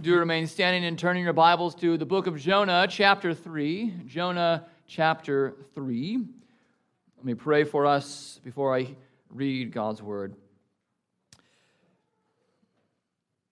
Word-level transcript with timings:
Do 0.00 0.16
remain 0.16 0.46
standing 0.46 0.86
and 0.86 0.98
turning 0.98 1.24
your 1.24 1.34
Bibles 1.34 1.74
to 1.74 1.98
the 1.98 2.06
book 2.06 2.26
of 2.26 2.38
Jonah, 2.38 2.86
chapter 2.88 3.34
3. 3.34 4.04
Jonah, 4.06 4.64
chapter 4.86 5.54
3. 5.74 6.24
Let 7.18 7.24
me 7.26 7.34
pray 7.34 7.64
for 7.64 7.84
us 7.84 8.40
before 8.42 8.74
I 8.74 8.96
read 9.28 9.72
God's 9.72 10.00
word. 10.00 10.34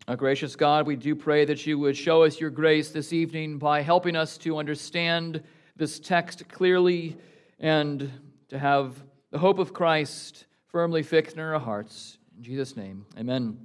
Our 0.07 0.17
gracious 0.17 0.57
God, 0.57 0.87
we 0.87 0.97
do 0.97 1.15
pray 1.15 1.45
that 1.45 1.67
you 1.67 1.79
would 1.81 1.99
show 1.99 2.23
us 2.23 2.41
your 2.41 2.49
grace 2.49 2.93
this 2.93 3.13
evening 3.13 3.59
by 3.59 3.83
helping 3.83 4.17
us 4.17 4.39
to 4.39 4.57
understand 4.57 5.43
this 5.77 6.01
text 6.01 6.49
clearly 6.49 7.19
and 7.59 8.11
to 8.49 8.59
have 8.59 8.95
the 9.33 9.39
hope 9.39 9.59
of 9.59 9.75
Christ 9.75 10.47
firmly 10.69 11.03
fixed 11.03 11.37
in 11.37 11.43
our 11.43 11.59
hearts. 11.59 12.17
In 12.39 12.43
Jesus' 12.43 12.75
name, 12.75 13.05
amen. 13.19 13.59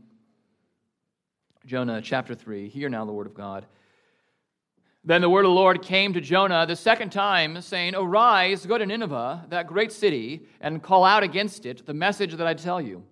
Jonah 1.65 2.01
chapter 2.01 2.35
3. 2.35 2.67
Hear 2.67 2.89
now 2.89 3.05
the 3.05 3.13
word 3.13 3.27
of 3.27 3.33
God. 3.33 3.65
Then 5.05 5.21
the 5.21 5.29
word 5.29 5.45
of 5.45 5.49
the 5.49 5.55
Lord 5.55 5.81
came 5.81 6.13
to 6.13 6.21
Jonah 6.21 6.65
the 6.65 6.75
second 6.75 7.11
time, 7.11 7.61
saying, 7.61 7.95
Arise, 7.95 8.65
go 8.65 8.77
to 8.77 8.85
Nineveh, 8.85 9.45
that 9.49 9.67
great 9.67 9.91
city, 9.91 10.45
and 10.59 10.83
call 10.83 11.05
out 11.05 11.23
against 11.23 11.65
it 11.65 11.85
the 11.85 11.93
message 11.93 12.33
that 12.35 12.47
I 12.47 12.53
tell 12.53 12.81
you. 12.81 13.03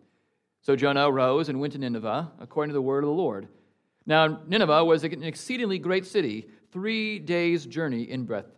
So 0.62 0.76
Jonah 0.76 1.10
arose 1.10 1.50
and 1.50 1.60
went 1.60 1.74
to 1.74 1.80
Nineveh, 1.80 2.32
according 2.40 2.70
to 2.70 2.74
the 2.74 2.82
word 2.82 3.04
of 3.04 3.10
the 3.10 3.16
Lord. 3.16 3.48
Now, 4.06 4.40
Nineveh 4.48 4.84
was 4.84 5.04
an 5.04 5.24
exceedingly 5.24 5.80
great 5.80 6.06
city, 6.06 6.48
three 6.72 7.20
days' 7.20 7.66
journey 7.66 8.04
in 8.04 8.26
breadth. 8.26 8.52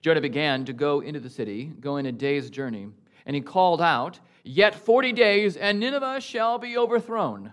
Jonah 0.00 0.20
began 0.20 0.64
to 0.64 0.72
go 0.72 1.00
into 1.00 1.20
the 1.20 1.30
city, 1.30 1.66
going 1.80 2.06
a 2.06 2.12
day's 2.12 2.50
journey, 2.50 2.88
and 3.26 3.34
he 3.34 3.42
called 3.42 3.80
out, 3.80 4.20
Yet 4.42 4.74
forty 4.74 5.12
days, 5.12 5.56
and 5.56 5.80
Nineveh 5.80 6.20
shall 6.20 6.58
be 6.58 6.76
overthrown. 6.76 7.52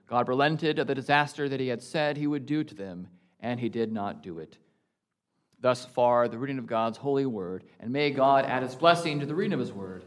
God 0.11 0.27
relented 0.27 0.77
of 0.77 0.87
the 0.87 0.93
disaster 0.93 1.47
that 1.47 1.61
he 1.61 1.69
had 1.69 1.81
said 1.81 2.17
he 2.17 2.27
would 2.27 2.45
do 2.45 2.65
to 2.65 2.75
them, 2.75 3.07
and 3.39 3.61
he 3.61 3.69
did 3.69 3.93
not 3.93 4.21
do 4.21 4.39
it. 4.39 4.57
Thus 5.61 5.85
far, 5.85 6.27
the 6.27 6.37
reading 6.37 6.57
of 6.57 6.67
God's 6.67 6.97
holy 6.97 7.25
word, 7.25 7.63
and 7.79 7.93
may 7.93 8.11
God 8.11 8.43
add 8.43 8.61
his 8.61 8.75
blessing 8.75 9.21
to 9.21 9.25
the 9.25 9.33
reading 9.33 9.53
of 9.53 9.61
his 9.61 9.71
word. 9.71 10.03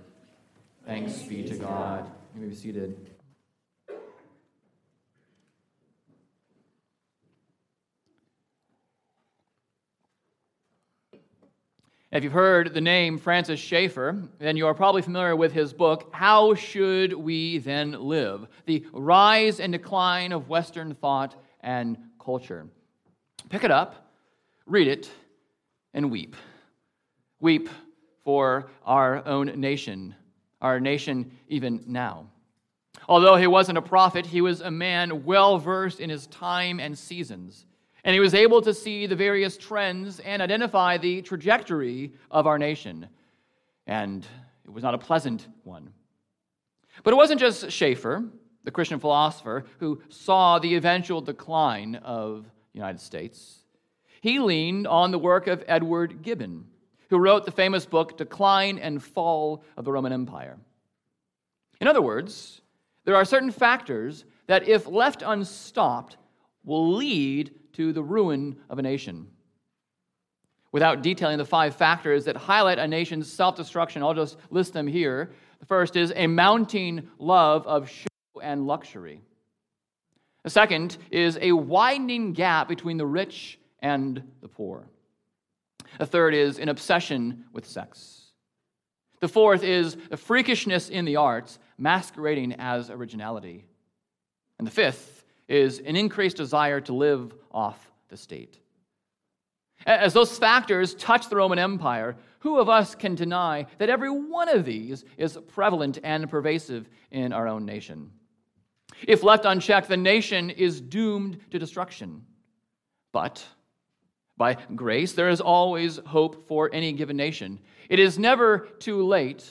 Thanks 0.84 1.22
be 1.22 1.42
to 1.44 1.56
God. 1.56 2.10
You 2.34 2.42
may 2.42 2.48
be 2.48 2.55
seated. 2.55 3.13
If 12.14 12.22
you've 12.22 12.32
heard 12.32 12.72
the 12.72 12.80
name 12.80 13.19
Francis 13.19 13.58
Schaeffer, 13.58 14.16
then 14.38 14.56
you 14.56 14.69
are 14.69 14.75
probably 14.75 15.02
familiar 15.02 15.34
with 15.34 15.52
his 15.52 15.72
book, 15.72 16.10
How 16.12 16.54
Should 16.54 17.12
We 17.12 17.58
Then 17.58 17.91
Live? 17.91 18.47
The 18.66 18.86
Rise 18.92 19.58
and 19.58 19.72
Decline 19.72 20.30
of 20.30 20.48
Western 20.48 20.94
Thought 20.94 21.34
and 21.62 21.98
Culture. 22.24 22.69
Pick 23.48 23.64
it 23.64 23.72
up, 23.72 24.12
read 24.64 24.86
it, 24.86 25.10
and 25.92 26.08
weep. 26.08 26.36
Weep 27.41 27.69
for 28.22 28.70
our 28.84 29.26
own 29.26 29.47
nation, 29.60 30.14
our 30.62 30.78
nation 30.78 31.32
even 31.48 31.82
now. 31.84 32.28
Although 33.08 33.34
he 33.34 33.48
wasn't 33.48 33.78
a 33.78 33.82
prophet, 33.82 34.24
he 34.24 34.41
was 34.41 34.60
a 34.60 34.70
man 34.70 35.24
well 35.24 35.58
versed 35.58 35.98
in 35.98 36.10
his 36.10 36.28
time 36.28 36.78
and 36.78 36.97
seasons. 36.97 37.66
And 38.04 38.12
he 38.12 38.20
was 38.20 38.34
able 38.34 38.60
to 38.62 38.75
see 38.75 39.06
the 39.06 39.16
various 39.16 39.56
trends 39.56 40.20
and 40.20 40.42
identify 40.42 40.98
the 40.98 41.22
trajectory 41.22 42.12
of 42.31 42.47
our 42.47 42.59
nation. 42.59 43.09
And 43.87 44.26
it 44.65 44.70
was 44.70 44.82
not 44.82 44.94
a 44.94 44.98
pleasant 44.98 45.48
one. 45.62 45.91
But 47.03 47.15
it 47.15 47.16
wasn't 47.16 47.41
just 47.41 47.70
Schaeffer, 47.70 48.25
the 48.62 48.70
Christian 48.70 49.00
philosopher, 49.00 49.65
who 49.78 50.03
saw 50.10 50.59
the 50.59 50.75
eventual 50.75 51.22
decline 51.22 51.97
of 51.97 52.44
the 52.72 52.78
United 52.78 53.00
States. 53.00 53.59
He 54.21 54.38
leaned 54.38 54.86
on 54.86 55.10
the 55.10 55.19
work 55.19 55.47
of 55.47 55.65
Edward 55.66 56.22
Gibbon, 56.22 56.66
who 57.10 57.19
wrote 57.19 57.44
the 57.44 57.50
famous 57.50 57.86
book 57.86 58.16
Decline 58.16 58.78
and 58.78 59.03
Fall 59.03 59.65
of 59.76 59.84
the 59.84 59.92
Roman 59.92 60.12
Empire. 60.12 60.59
In 61.81 61.88
other 61.88 62.03
words, 62.03 62.60
there 63.04 63.16
are 63.16 63.25
certain 63.25 63.50
factors 63.50 64.25
that, 64.47 64.69
if 64.69 64.86
left 64.86 65.22
unstopped, 65.25 66.16
will 66.65 66.94
lead 66.94 67.54
to 67.74 67.92
the 67.92 68.02
ruin 68.02 68.56
of 68.68 68.78
a 68.78 68.82
nation. 68.82 69.28
Without 70.72 71.02
detailing 71.02 71.38
the 71.38 71.44
five 71.44 71.76
factors 71.76 72.24
that 72.24 72.36
highlight 72.36 72.80
a 72.80 72.88
nation's 72.88 73.32
self 73.32 73.54
destruction, 73.54 74.02
I'll 74.02 74.14
just 74.14 74.36
list 74.50 74.72
them 74.72 74.86
here. 74.86 75.30
The 75.60 75.66
first 75.66 75.94
is 75.94 76.12
a 76.16 76.26
mounting 76.26 77.08
love 77.18 77.66
of 77.66 77.88
show 77.88 78.40
and 78.42 78.66
luxury. 78.66 79.20
The 80.42 80.50
second 80.50 80.98
is 81.10 81.38
a 81.40 81.52
widening 81.52 82.32
gap 82.32 82.68
between 82.68 82.96
the 82.96 83.06
rich 83.06 83.58
and 83.80 84.22
the 84.41 84.48
poor. 84.48 84.88
The 85.98 86.06
third 86.06 86.34
is 86.34 86.58
an 86.58 86.68
obsession 86.68 87.44
with 87.52 87.66
sex. 87.66 88.32
The 89.20 89.28
fourth 89.28 89.62
is 89.62 89.96
a 90.10 90.16
freakishness 90.16 90.91
in 90.91 91.04
the 91.04 91.16
arts 91.16 91.58
masquerading 91.78 92.54
as 92.58 92.91
originality. 92.91 93.64
And 94.58 94.66
the 94.66 94.72
fifth 94.72 95.13
is 95.49 95.78
an 95.81 95.97
increased 95.97 96.37
desire 96.37 96.81
to 96.82 96.93
live 96.93 97.34
off 97.50 97.93
the 98.09 98.16
state. 98.16 98.59
As 99.87 100.12
those 100.15 100.38
factors 100.38 100.94
touch 100.94 101.28
the 101.28 101.37
Roman 101.37 101.59
Empire, 101.59 102.16
who 102.38 102.59
of 102.59 102.69
us 102.69 102.94
can 102.94 103.15
deny 103.15 103.66
that 103.78 103.91
every 103.91 104.10
one 104.10 104.49
of 104.49 104.65
these 104.65 105.04
is 105.19 105.38
prevalent 105.49 105.99
and 106.03 106.31
pervasive 106.31 106.88
in 107.10 107.33
our 107.33 107.49
own 107.49 107.66
nation? 107.66 108.10
If 109.03 109.22
left 109.22 109.44
unchecked, 109.44 109.88
the 109.88 109.97
nation 109.97 110.50
is 110.50 110.81
doomed 110.81 111.38
to 111.50 111.59
destruction. 111.59 112.25
But 113.12 113.44
by 114.37 114.54
grace, 114.75 115.12
there 115.12 115.28
is 115.28 115.41
always 115.41 115.99
hope 116.06 116.47
for 116.49 116.71
any 116.72 116.93
given 116.93 117.16
nation. 117.16 117.60
It 117.88 117.99
is 117.99 118.19
never 118.19 118.60
too 118.78 119.04
late 119.04 119.44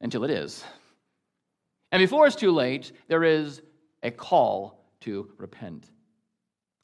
until 0.00 0.24
it 0.24 0.30
is. 0.30 0.64
And 1.92 2.00
before 2.00 2.26
it's 2.26 2.36
too 2.36 2.52
late, 2.52 2.92
there 3.08 3.24
is 3.24 3.62
a 4.02 4.10
call 4.10 4.77
to 5.00 5.30
repent. 5.36 5.90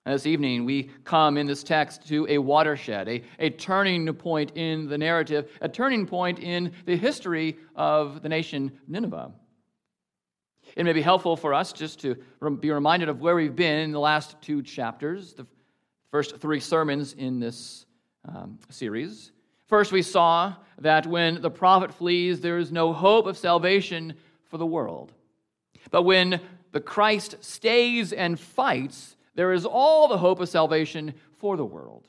And 0.07 0.15
this 0.15 0.27
evening, 0.27 0.67
we 0.67 0.91
come 1.05 1.39
in 1.39 1.47
this 1.47 1.63
text 1.63 2.07
to 2.09 2.27
a 2.29 2.37
watershed, 2.37 3.09
a, 3.09 3.23
a 3.39 3.49
turning 3.49 4.13
point 4.13 4.53
in 4.55 4.87
the 4.87 4.99
narrative, 4.99 5.51
a 5.63 5.69
turning 5.69 6.07
point 6.07 6.39
in 6.39 6.73
the 6.85 6.97
history 6.97 7.57
of 7.75 8.21
the 8.21 8.29
nation 8.29 8.73
Nineveh. 8.87 9.33
It 10.77 10.85
may 10.85 10.93
be 10.93 11.01
helpful 11.01 11.37
for 11.37 11.55
us 11.55 11.73
just 11.73 12.01
to 12.01 12.17
be 12.61 12.71
reminded 12.71 13.09
of 13.09 13.21
where 13.21 13.35
we've 13.35 13.57
been 13.57 13.79
in 13.79 13.93
the 13.93 14.01
last 14.01 14.37
two 14.43 14.63
chapters, 14.63 15.35
the 15.35 15.47
first 16.11 16.39
three 16.39 16.61
sermons 16.61 17.15
in 17.15 17.41
this 17.41 17.87
um, 18.29 18.59
series. 18.71 19.33
First, 19.69 19.93
we 19.93 20.03
saw 20.03 20.55
that 20.81 21.07
when 21.07 21.41
the 21.41 21.51
prophet 21.51 21.95
flees, 21.95 22.41
there 22.41 22.59
is 22.59 22.71
no 22.71 22.93
hope 22.93 23.27
of 23.27 23.39
salvation 23.39 24.15
for 24.51 24.59
the 24.59 24.67
world. 24.67 25.13
But 25.91 26.03
when 26.03 26.41
the 26.75 26.81
Christ 26.81 27.37
stays 27.41 28.13
and 28.13 28.39
fights, 28.39 29.15
there 29.37 29.53
is 29.53 29.65
all 29.65 30.09
the 30.09 30.19
hope 30.19 30.41
of 30.41 30.49
salvation 30.49 31.15
for 31.39 31.57
the 31.57 31.65
world. 31.65 32.09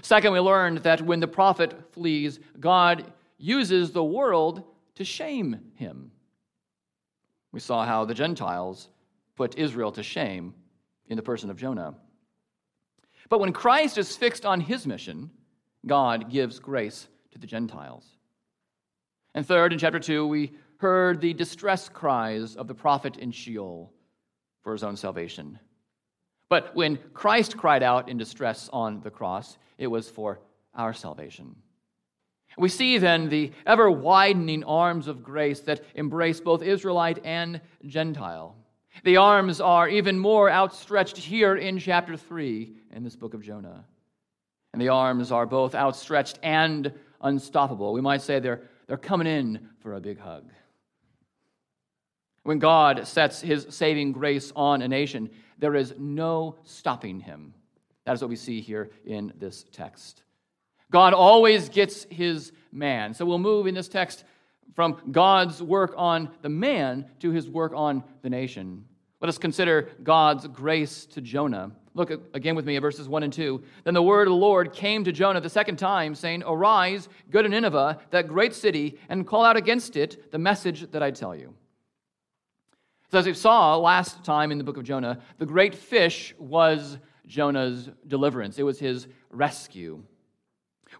Second, 0.00 0.32
we 0.32 0.40
learned 0.40 0.78
that 0.78 1.02
when 1.02 1.20
the 1.20 1.28
prophet 1.28 1.92
flees, 1.92 2.40
God 2.58 3.12
uses 3.36 3.90
the 3.90 4.02
world 4.02 4.62
to 4.94 5.04
shame 5.04 5.60
him. 5.74 6.10
We 7.52 7.60
saw 7.60 7.84
how 7.84 8.06
the 8.06 8.14
Gentiles 8.14 8.88
put 9.36 9.58
Israel 9.58 9.92
to 9.92 10.02
shame 10.02 10.54
in 11.06 11.16
the 11.16 11.22
person 11.22 11.50
of 11.50 11.58
Jonah. 11.58 11.94
But 13.28 13.40
when 13.40 13.52
Christ 13.52 13.98
is 13.98 14.16
fixed 14.16 14.46
on 14.46 14.62
his 14.62 14.86
mission, 14.86 15.28
God 15.84 16.30
gives 16.30 16.58
grace 16.58 17.06
to 17.32 17.38
the 17.38 17.46
Gentiles. 17.46 18.06
And 19.34 19.46
third, 19.46 19.74
in 19.74 19.78
chapter 19.78 20.00
2, 20.00 20.26
we 20.26 20.52
heard 20.78 21.20
the 21.20 21.34
distress 21.34 21.88
cries 21.88 22.56
of 22.56 22.66
the 22.66 22.74
prophet 22.74 23.16
in 23.18 23.30
Sheol, 23.30 23.92
for 24.62 24.72
his 24.72 24.82
own 24.82 24.96
salvation. 24.96 25.58
But 26.48 26.74
when 26.74 26.98
Christ 27.12 27.56
cried 27.56 27.82
out 27.82 28.08
in 28.08 28.16
distress 28.16 28.70
on 28.72 29.00
the 29.00 29.10
cross, 29.10 29.58
it 29.76 29.88
was 29.88 30.08
for 30.08 30.40
our 30.74 30.94
salvation. 30.94 31.56
We 32.56 32.68
see 32.68 32.98
then 32.98 33.28
the 33.28 33.52
ever 33.66 33.90
widening 33.90 34.64
arms 34.64 35.06
of 35.06 35.22
grace 35.22 35.60
that 35.60 35.84
embrace 35.94 36.40
both 36.40 36.62
Israelite 36.62 37.24
and 37.24 37.60
Gentile. 37.84 38.56
The 39.04 39.18
arms 39.18 39.60
are 39.60 39.88
even 39.88 40.18
more 40.18 40.50
outstretched 40.50 41.18
here 41.18 41.54
in 41.56 41.78
chapter 41.78 42.16
3 42.16 42.72
in 42.92 43.04
this 43.04 43.16
book 43.16 43.34
of 43.34 43.42
Jonah. 43.42 43.84
And 44.72 44.82
the 44.82 44.88
arms 44.88 45.30
are 45.30 45.46
both 45.46 45.74
outstretched 45.74 46.38
and 46.42 46.92
unstoppable. 47.20 47.92
We 47.92 48.00
might 48.00 48.22
say 48.22 48.40
they're, 48.40 48.62
they're 48.86 48.96
coming 48.96 49.26
in 49.26 49.68
for 49.80 49.94
a 49.94 50.00
big 50.00 50.18
hug. 50.18 50.44
When 52.42 52.58
God 52.58 53.06
sets 53.06 53.40
his 53.40 53.66
saving 53.70 54.12
grace 54.12 54.52
on 54.56 54.82
a 54.82 54.88
nation, 54.88 55.30
there 55.58 55.74
is 55.74 55.94
no 55.98 56.56
stopping 56.64 57.20
him. 57.20 57.54
That 58.04 58.14
is 58.14 58.22
what 58.22 58.30
we 58.30 58.36
see 58.36 58.60
here 58.60 58.90
in 59.04 59.32
this 59.38 59.64
text. 59.72 60.22
God 60.90 61.12
always 61.12 61.68
gets 61.68 62.04
his 62.04 62.52
man. 62.72 63.12
So 63.12 63.26
we'll 63.26 63.38
move 63.38 63.66
in 63.66 63.74
this 63.74 63.88
text 63.88 64.24
from 64.74 64.98
God's 65.10 65.62
work 65.62 65.92
on 65.96 66.30
the 66.42 66.48
man 66.48 67.06
to 67.20 67.30
his 67.30 67.50
work 67.50 67.72
on 67.74 68.02
the 68.22 68.30
nation. 68.30 68.84
Let 69.20 69.28
us 69.28 69.38
consider 69.38 69.90
God's 70.02 70.46
grace 70.46 71.04
to 71.06 71.20
Jonah. 71.20 71.72
Look 71.94 72.10
again 72.32 72.54
with 72.54 72.64
me 72.64 72.76
at 72.76 72.82
verses 72.82 73.08
1 73.08 73.24
and 73.24 73.32
2. 73.32 73.62
Then 73.82 73.94
the 73.94 74.02
word 74.02 74.28
of 74.28 74.30
the 74.30 74.36
Lord 74.36 74.72
came 74.72 75.02
to 75.04 75.10
Jonah 75.10 75.40
the 75.40 75.50
second 75.50 75.76
time, 75.76 76.14
saying, 76.14 76.44
Arise, 76.46 77.08
go 77.30 77.42
to 77.42 77.48
Nineveh, 77.48 77.98
that 78.10 78.28
great 78.28 78.54
city, 78.54 78.98
and 79.08 79.26
call 79.26 79.44
out 79.44 79.56
against 79.56 79.96
it 79.96 80.30
the 80.30 80.38
message 80.38 80.88
that 80.92 81.02
I 81.02 81.10
tell 81.10 81.34
you. 81.34 81.52
So, 83.10 83.18
as 83.18 83.26
we 83.26 83.34
saw 83.34 83.76
last 83.76 84.24
time 84.24 84.52
in 84.52 84.58
the 84.58 84.64
book 84.64 84.76
of 84.76 84.84
Jonah, 84.84 85.20
the 85.38 85.46
great 85.46 85.74
fish 85.74 86.34
was 86.38 86.98
Jonah's 87.26 87.90
deliverance, 88.06 88.58
it 88.58 88.64
was 88.64 88.78
his 88.78 89.06
rescue 89.30 90.02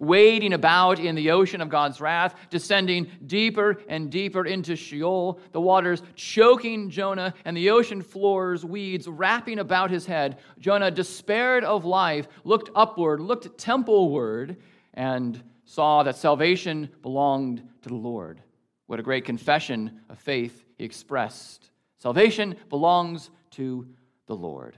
wading 0.01 0.53
about 0.53 0.99
in 0.99 1.15
the 1.15 1.31
ocean 1.31 1.61
of 1.61 1.69
God's 1.69 2.01
wrath, 2.01 2.35
descending 2.51 3.11
deeper 3.27 3.81
and 3.89 4.11
deeper 4.11 4.45
into 4.47 4.77
Sheol, 4.77 5.41
the 5.53 5.61
waters 5.61 6.03
choking 6.15 6.91
Jonah, 6.91 7.35
and 7.45 7.57
the 7.57 7.71
ocean 7.71 8.03
floor's 8.03 8.65
weeds 8.65 9.09
wrapping 9.09 9.59
about 9.59 9.91
his 9.91 10.07
head. 10.07 10.39
Jonah 10.59 10.91
despaired 10.91 11.65
of 11.65 11.85
life, 11.85 12.29
looked 12.45 12.71
upward, 12.75 13.21
looked 13.21 13.59
templeward, 13.59 14.57
and 14.95 15.43
saw 15.65 16.03
that 16.03 16.17
salvation 16.17 16.89
belonged 17.03 17.63
to 17.83 17.89
the 17.89 17.95
Lord. 17.95 18.41
What 18.87 19.01
a 19.01 19.03
great 19.03 19.25
confession 19.25 20.01
of 20.09 20.19
faith 20.19 20.65
he 20.77 20.85
expressed. 20.85 21.71
Salvation 21.99 22.57
belongs 22.69 23.31
to 23.53 23.87
the 24.27 24.37
Lord. 24.37 24.77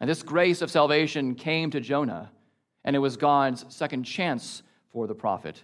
And 0.00 0.10
this 0.10 0.22
grace 0.22 0.60
of 0.60 0.70
salvation 0.70 1.34
came 1.34 1.70
to 1.70 1.80
Jonah 1.80 2.30
and 2.84 2.94
it 2.94 2.98
was 2.98 3.16
God's 3.16 3.64
second 3.74 4.04
chance 4.04 4.62
for 4.92 5.06
the 5.06 5.14
prophet. 5.14 5.62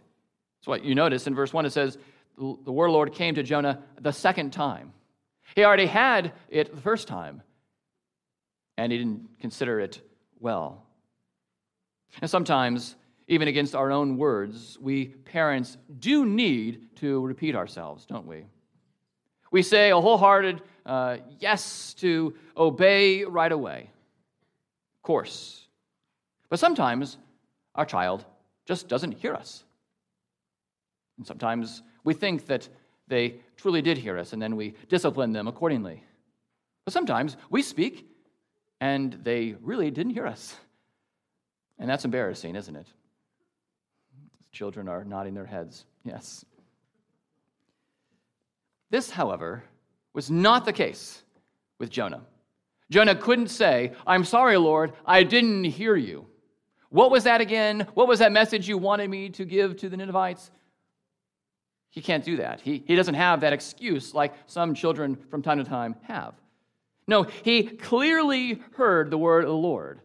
So 0.63 0.71
what 0.71 0.85
you 0.85 0.95
notice 0.95 1.27
in 1.27 1.35
verse 1.35 1.53
1 1.53 1.67
it 1.67 1.73
says, 1.73 1.99
The 2.39 2.73
word 2.73 2.91
Lord 2.91 3.13
came 3.13 3.35
to 3.35 3.43
Jonah 3.43 3.83
the 4.01 4.13
second 4.13 4.53
time. 4.53 4.93
He 5.55 5.65
already 5.65 5.87
had 5.87 6.33
it 6.49 6.75
the 6.75 6.81
first 6.81 7.09
time, 7.09 7.43
and 8.77 8.93
he 8.93 8.99
didn't 8.99 9.29
consider 9.41 9.81
it 9.81 10.01
well. 10.39 10.87
And 12.21 12.31
sometimes, 12.31 12.97
even 13.29 13.49
against 13.49 13.75
our 13.75 13.91
own 13.91 14.17
words, 14.17 14.79
we 14.81 15.07
parents 15.07 15.77
do 15.99 16.25
need 16.25 16.97
to 16.97 17.25
repeat 17.25 17.55
ourselves, 17.55 18.07
don't 18.07 18.27
we? 18.27 18.47
We 19.51 19.63
say 19.63 19.91
a 19.91 20.01
wholehearted 20.01 20.63
uh, 20.87 21.19
yes 21.39 21.95
to 21.95 22.35
obey 22.57 23.25
right 23.25 23.53
away. 23.53 23.91
Of 24.99 25.03
course, 25.03 25.67
but 26.49 26.59
sometimes 26.59 27.17
our 27.75 27.85
child 27.85 28.25
just 28.67 28.89
doesn't 28.89 29.13
hear 29.13 29.35
us. 29.35 29.65
And 31.19 31.27
sometimes 31.27 31.83
we 32.05 32.15
think 32.15 32.47
that 32.47 32.69
they 33.09 33.41
truly 33.57 33.83
did 33.83 33.99
hear 33.99 34.17
us, 34.19 34.33
and 34.33 34.41
then 34.41 34.57
we 34.57 34.75
discipline 34.89 35.33
them 35.33 35.49
accordingly. 35.49 36.03
But 36.85 36.93
sometimes 36.93 37.37
we 37.51 37.63
speak, 37.63 38.09
and 38.81 39.13
they 39.23 39.57
really 39.61 39.91
didn't 39.91 40.13
hear 40.13 40.27
us. 40.27 40.57
And 41.79 41.89
that's 41.89 42.05
embarrassing, 42.05 42.57
isn't 42.57 42.77
it? 42.77 42.87
Children 44.53 44.89
are 44.89 45.05
nodding 45.05 45.35
their 45.35 45.47
heads. 45.47 45.85
Yes. 46.05 46.45
This, 48.91 49.11
however, 49.11 49.63
was 50.13 50.31
not 50.31 50.65
the 50.65 50.73
case 50.73 51.23
with 51.79 51.91
Jonah. 51.91 52.23
Jonah 52.91 53.15
couldn't 53.15 53.49
say, 53.49 53.93
I'm 54.07 54.25
sorry, 54.25 54.57
Lord, 54.57 54.93
I 55.07 55.23
didn't 55.23 55.65
hear 55.65 55.95
you. 55.95 56.27
What 56.89 57.13
was 57.13 57.23
that 57.25 57.41
again? 57.41 57.87
What 57.95 58.09
was 58.09 58.19
that 58.19 58.33
message 58.33 58.69
you 58.69 58.77
wanted 58.77 59.09
me 59.09 59.29
to 59.31 59.45
give 59.45 59.77
to 59.77 59.89
the 59.89 59.97
Ninevites? 59.97 60.51
He 61.91 62.01
can't 62.01 62.25
do 62.25 62.37
that. 62.39 62.61
He, 62.61 62.83
he 62.85 62.97
doesn't 62.97 63.15
have 63.15 63.41
that 63.41 63.53
excuse 63.53 64.13
like 64.13 64.35
some 64.47 64.75
children 64.75 65.17
from 65.31 65.43
time 65.43 65.59
to 65.59 65.65
time 65.65 65.95
have. 66.03 66.35
No, 67.07 67.23
he 67.23 67.63
clearly 67.63 68.61
heard 68.77 69.11
the 69.11 69.19
word 69.19 69.45
of 69.45 69.51
the 69.51 69.57
Lord, 69.57 70.01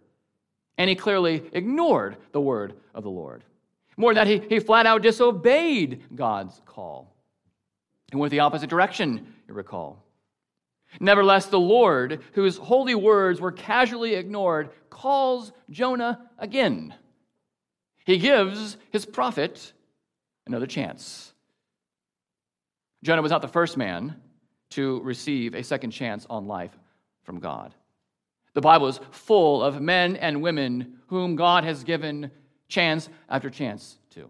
and 0.78 0.90
he 0.90 0.96
clearly 0.96 1.44
ignored 1.54 2.18
the 2.32 2.42
word 2.42 2.76
of 2.94 3.04
the 3.04 3.10
Lord. 3.10 3.44
More 3.98 4.14
than 4.14 4.28
that, 4.28 4.32
he, 4.32 4.48
he 4.48 4.60
flat 4.60 4.86
out 4.86 5.02
disobeyed 5.02 6.04
God's 6.16 6.62
call 6.66 7.15
and 8.12 8.20
went 8.20 8.32
the 8.32 8.40
opposite 8.42 8.70
direction, 8.70 9.34
you 9.48 9.54
recall. 9.54 10.04
Nevertheless, 11.00 11.48
the 11.48 11.60
Lord, 11.60 12.22
whose 12.34 12.58
holy 12.58 12.96
words 12.96 13.42
were 13.42 13.52
casually 13.52 14.16
ignored, 14.16 14.70
calls 14.90 15.52
Jonah 15.70 16.30
again. 16.38 16.94
He 18.06 18.18
gives 18.18 18.78
his 18.92 19.06
prophet 19.06 19.74
another 20.46 20.68
chance. 20.68 21.34
Jonah 23.04 23.22
was 23.22 23.32
not 23.32 23.42
the 23.42 23.48
first 23.48 23.78
man 23.78 24.16
to 24.72 25.02
receive 25.02 25.54
a 25.54 25.64
second 25.64 25.92
chance 25.92 26.26
on 26.30 26.48
life 26.48 26.76
from 27.24 27.40
God. 27.40 27.74
The 28.54 28.62
Bible 28.62 28.88
is 28.88 29.00
full 29.12 29.62
of 29.62 29.82
men 29.82 30.16
and 30.16 30.42
women 30.42 31.00
whom 31.08 31.36
God 31.36 31.64
has 31.66 31.84
given 31.84 32.32
chance 32.68 33.10
after 33.30 33.50
chance 33.50 33.98
to. 34.12 34.30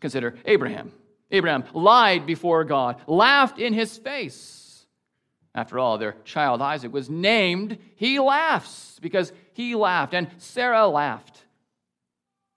Consider 0.00 0.36
Abraham. 0.44 0.92
Abraham 1.34 1.64
lied 1.72 2.26
before 2.26 2.64
God, 2.64 3.00
laughed 3.06 3.58
in 3.58 3.72
his 3.72 3.96
face 3.98 4.64
after 5.54 5.78
all, 5.78 5.98
their 5.98 6.16
child 6.24 6.60
Isaac 6.60 6.92
was 6.92 7.08
named, 7.08 7.78
he 7.94 8.18
laughs 8.18 8.98
because 9.00 9.32
he 9.52 9.74
laughed, 9.74 10.12
and 10.12 10.28
Sarah 10.38 10.88
laughed. 10.88 11.44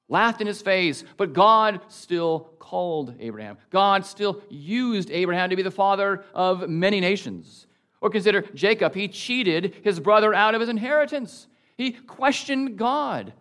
Laughed 0.10 0.42
in 0.42 0.48
his 0.48 0.62
face, 0.62 1.04
but 1.16 1.34
God 1.34 1.82
still 1.90 2.52
called 2.60 3.14
Abraham. 3.20 3.58
God 3.70 4.06
still 4.06 4.42
used 4.50 5.12
Abraham 5.12 5.50
to 5.50 5.56
be 5.56 5.62
the 5.62 5.70
father 5.70 6.24
of 6.34 6.70
many 6.70 7.00
nations. 7.00 7.68
Or 8.02 8.10
consider 8.10 8.42
Jacob. 8.54 8.96
He 8.96 9.08
cheated 9.08 9.76
his 9.84 10.00
brother 10.00 10.34
out 10.34 10.56
of 10.56 10.62
his 10.62 10.70
inheritance. 10.70 11.48
He 11.78 11.92
questioned 11.92 12.78
God. 12.78 13.34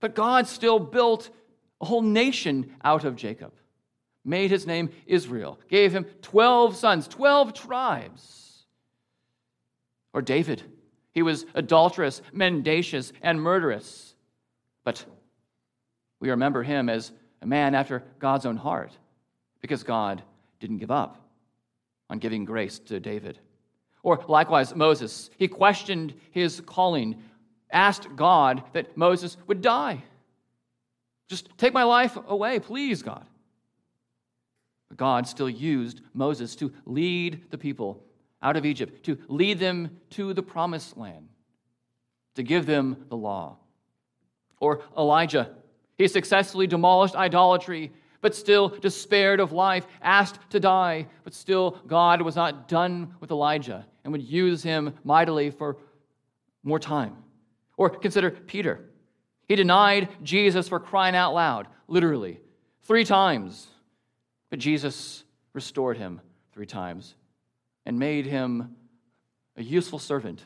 But 0.00 0.14
God 0.14 0.46
still 0.46 0.78
built 0.78 1.30
a 1.80 1.86
whole 1.86 2.02
nation 2.02 2.74
out 2.84 3.04
of 3.04 3.16
Jacob, 3.16 3.52
made 4.26 4.50
his 4.50 4.66
name 4.66 4.90
Israel, 5.06 5.58
gave 5.68 5.92
him 5.92 6.04
12 6.22 6.76
sons, 6.76 7.08
12 7.08 7.54
tribes. 7.54 8.64
Or 10.12 10.20
David. 10.20 10.62
He 11.12 11.22
was 11.22 11.46
adulterous, 11.54 12.20
mendacious, 12.32 13.12
and 13.22 13.40
murderous. 13.40 14.14
But 14.84 15.04
we 16.20 16.30
remember 16.30 16.62
him 16.62 16.88
as 16.88 17.12
a 17.40 17.46
man 17.46 17.74
after 17.74 18.02
God's 18.18 18.46
own 18.46 18.56
heart 18.56 18.92
because 19.60 19.82
God 19.82 20.22
didn't 20.60 20.78
give 20.78 20.90
up 20.90 21.20
on 22.10 22.18
giving 22.18 22.44
grace 22.44 22.78
to 22.80 23.00
David. 23.00 23.38
Or 24.02 24.22
likewise, 24.28 24.74
Moses. 24.74 25.30
He 25.36 25.48
questioned 25.48 26.14
his 26.30 26.60
calling, 26.60 27.22
asked 27.70 28.14
God 28.16 28.62
that 28.72 28.96
Moses 28.96 29.36
would 29.46 29.60
die. 29.60 30.02
Just 31.28 31.48
take 31.58 31.74
my 31.74 31.82
life 31.82 32.16
away, 32.28 32.60
please, 32.60 33.02
God. 33.02 33.26
But 34.88 34.98
God 34.98 35.26
still 35.26 35.50
used 35.50 36.00
Moses 36.14 36.54
to 36.56 36.72
lead 36.84 37.50
the 37.50 37.58
people 37.58 38.02
out 38.42 38.56
of 38.56 38.64
Egypt, 38.64 39.04
to 39.04 39.18
lead 39.28 39.58
them 39.58 39.98
to 40.10 40.32
the 40.32 40.42
promised 40.42 40.96
land, 40.96 41.28
to 42.34 42.42
give 42.42 42.66
them 42.66 43.06
the 43.08 43.16
law. 43.16 43.56
Or 44.60 44.82
Elijah, 44.96 45.50
he 45.98 46.06
successfully 46.08 46.66
demolished 46.66 47.16
idolatry, 47.16 47.92
but 48.20 48.34
still 48.34 48.68
despaired 48.68 49.40
of 49.40 49.52
life, 49.52 49.86
asked 50.02 50.38
to 50.50 50.60
die, 50.60 51.06
but 51.24 51.34
still 51.34 51.78
God 51.86 52.22
was 52.22 52.36
not 52.36 52.68
done 52.68 53.14
with 53.20 53.30
Elijah 53.30 53.86
and 54.04 54.12
would 54.12 54.22
use 54.22 54.62
him 54.62 54.94
mightily 55.04 55.50
for 55.50 55.78
more 56.62 56.78
time. 56.78 57.16
Or 57.76 57.90
consider 57.90 58.30
Peter. 58.30 58.80
He 59.48 59.54
denied 59.54 60.08
Jesus 60.22 60.68
for 60.68 60.80
crying 60.80 61.14
out 61.14 61.34
loud, 61.34 61.68
literally, 61.88 62.40
three 62.82 63.04
times, 63.04 63.68
but 64.50 64.58
Jesus 64.58 65.24
restored 65.52 65.96
him 65.96 66.20
three 66.52 66.66
times 66.66 67.14
and 67.84 67.98
made 67.98 68.26
him 68.26 68.76
a 69.56 69.62
useful 69.62 69.98
servant 69.98 70.40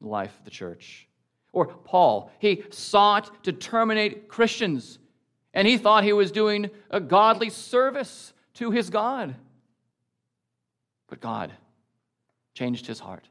in 0.00 0.06
the 0.06 0.10
life 0.10 0.36
of 0.38 0.44
the 0.44 0.50
church. 0.50 1.08
Or 1.52 1.66
Paul, 1.66 2.32
he 2.38 2.64
sought 2.70 3.44
to 3.44 3.52
terminate 3.52 4.28
Christians, 4.28 4.98
and 5.52 5.68
he 5.68 5.78
thought 5.78 6.04
he 6.04 6.12
was 6.12 6.32
doing 6.32 6.70
a 6.90 7.00
godly 7.00 7.50
service 7.50 8.32
to 8.54 8.70
his 8.70 8.90
God. 8.90 9.34
But 11.08 11.20
God 11.20 11.52
changed 12.54 12.86
his 12.86 12.98
heart, 12.98 13.28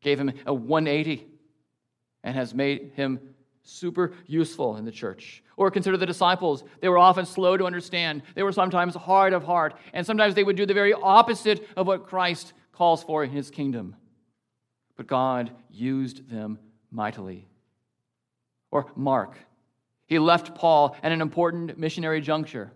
gave 0.00 0.18
him 0.18 0.32
a 0.46 0.54
180, 0.54 1.26
and 2.22 2.36
has 2.36 2.54
made 2.54 2.92
him 2.94 3.18
super 3.62 4.12
useful 4.26 4.76
in 4.76 4.84
the 4.84 4.90
church. 4.90 5.42
Or 5.56 5.70
consider 5.70 5.96
the 5.96 6.06
disciples. 6.06 6.64
They 6.80 6.88
were 6.88 6.98
often 6.98 7.26
slow 7.26 7.56
to 7.56 7.66
understand. 7.66 8.22
They 8.34 8.42
were 8.42 8.52
sometimes 8.52 8.94
hard 8.94 9.32
of 9.32 9.44
heart, 9.44 9.74
and 9.92 10.06
sometimes 10.06 10.34
they 10.34 10.44
would 10.44 10.56
do 10.56 10.66
the 10.66 10.74
very 10.74 10.92
opposite 10.92 11.68
of 11.76 11.86
what 11.86 12.06
Christ 12.06 12.52
calls 12.72 13.02
for 13.02 13.24
in 13.24 13.30
his 13.30 13.50
kingdom. 13.50 13.94
But 14.96 15.06
God 15.06 15.50
used 15.70 16.28
them 16.28 16.58
mightily. 16.90 17.46
Or 18.70 18.86
Mark. 18.96 19.36
He 20.06 20.18
left 20.18 20.54
Paul 20.54 20.96
at 21.02 21.12
an 21.12 21.20
important 21.20 21.78
missionary 21.78 22.20
juncture. 22.20 22.72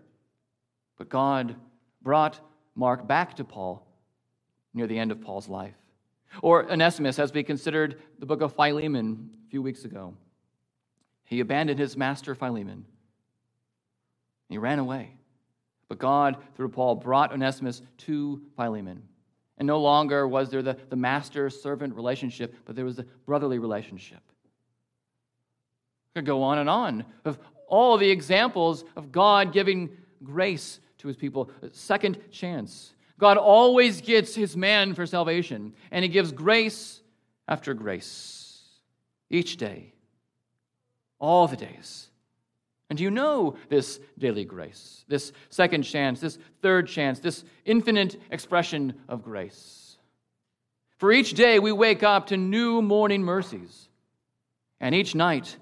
But 0.97 1.09
God 1.09 1.55
brought 2.01 2.39
Mark 2.75 3.07
back 3.07 3.35
to 3.35 3.43
Paul 3.43 3.85
near 4.73 4.87
the 4.87 4.99
end 4.99 5.11
of 5.11 5.21
Paul's 5.21 5.49
life. 5.49 5.75
Or 6.41 6.69
Onesimus, 6.71 7.17
as 7.19 7.33
we 7.33 7.43
considered 7.43 8.01
the 8.19 8.25
book 8.25 8.41
of 8.41 8.53
Philemon 8.53 9.31
a 9.45 9.49
few 9.49 9.61
weeks 9.61 9.85
ago. 9.85 10.13
He 11.25 11.39
abandoned 11.39 11.79
his 11.79 11.97
master 11.97 12.35
Philemon. 12.35 12.85
He 14.47 14.57
ran 14.57 14.79
away. 14.79 15.15
But 15.87 15.97
God, 15.97 16.37
through 16.55 16.69
Paul, 16.69 16.95
brought 16.95 17.33
Onesimus 17.33 17.81
to 17.99 18.41
Philemon. 18.55 19.03
And 19.57 19.67
no 19.67 19.79
longer 19.79 20.27
was 20.27 20.49
there 20.49 20.61
the, 20.61 20.77
the 20.89 20.95
master 20.95 21.49
servant 21.49 21.95
relationship, 21.95 22.55
but 22.65 22.75
there 22.75 22.85
was 22.85 22.95
the 22.95 23.05
brotherly 23.25 23.59
relationship. 23.59 24.19
I 26.15 26.19
could 26.19 26.25
go 26.25 26.43
on 26.43 26.59
and 26.59 26.69
on 26.69 27.05
of 27.23 27.39
all 27.67 27.97
the 27.97 28.09
examples 28.09 28.85
of 28.95 29.11
God 29.11 29.51
giving 29.51 29.89
grace 30.23 30.79
to 30.99 31.07
his 31.07 31.17
people, 31.17 31.49
a 31.61 31.69
second 31.71 32.19
chance. 32.31 32.93
God 33.17 33.37
always 33.37 34.01
gets 34.01 34.35
his 34.35 34.55
man 34.55 34.93
for 34.93 35.05
salvation, 35.05 35.73
and 35.91 36.03
he 36.03 36.09
gives 36.09 36.31
grace 36.31 37.01
after 37.47 37.73
grace 37.73 38.61
each 39.29 39.57
day 39.57 39.94
all 41.25 41.47
the 41.47 41.57
days. 41.57 42.11
And 42.91 42.99
you 42.99 43.09
know 43.09 43.55
this 43.67 43.99
daily 44.19 44.45
grace, 44.45 45.03
this 45.07 45.31
second 45.49 45.81
chance, 45.81 46.19
this 46.19 46.37
third 46.61 46.87
chance, 46.87 47.19
this 47.19 47.43
infinite 47.65 48.21
expression 48.29 48.93
of 49.09 49.23
grace. 49.23 49.97
For 50.97 51.11
each 51.11 51.33
day 51.33 51.57
we 51.57 51.71
wake 51.71 52.03
up 52.03 52.27
to 52.27 52.37
new 52.37 52.79
morning 52.79 53.23
mercies, 53.23 53.89
and 54.79 54.93
each 54.93 55.15
night 55.15 55.57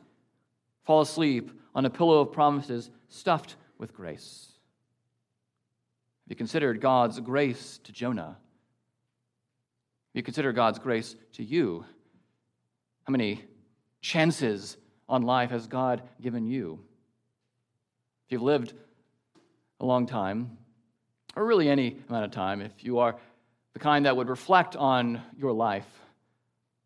fall 0.84 1.00
asleep 1.00 1.50
on 1.74 1.86
a 1.86 1.90
pillow 1.90 2.20
of 2.20 2.34
promises 2.34 2.92
stuffed 3.08 3.56
with 3.78 3.94
grace. 3.94 4.50
Have 6.26 6.32
you 6.32 6.36
considered 6.36 6.82
God's 6.82 7.22
grace 7.22 7.80
to 7.86 7.94
Jonah? 7.94 8.36
Have 8.36 10.16
you 10.16 10.24
considered 10.24 10.58
God's 10.58 10.80
grace 10.80 11.16
to 11.34 11.44
you? 11.44 11.86
How 13.06 13.12
many 13.12 13.46
chances 14.02 14.76
on 15.14 15.22
life 15.22 15.52
has 15.52 15.68
God 15.68 16.02
given 16.20 16.48
you? 16.48 16.80
If 18.26 18.32
you've 18.32 18.42
lived 18.42 18.74
a 19.80 19.86
long 19.86 20.08
time, 20.08 20.58
or 21.36 21.46
really 21.46 21.70
any 21.70 21.98
amount 22.10 22.26
of 22.26 22.32
time, 22.32 22.62
if 22.62 22.72
you 22.84 22.98
are 22.98 23.16
the 23.74 23.80
kind 23.80 24.08
that 24.08 24.18
would 24.18 24.28
reflect 24.28 24.76
on 24.76 25.22
your 25.38 25.52
life, 25.52 25.86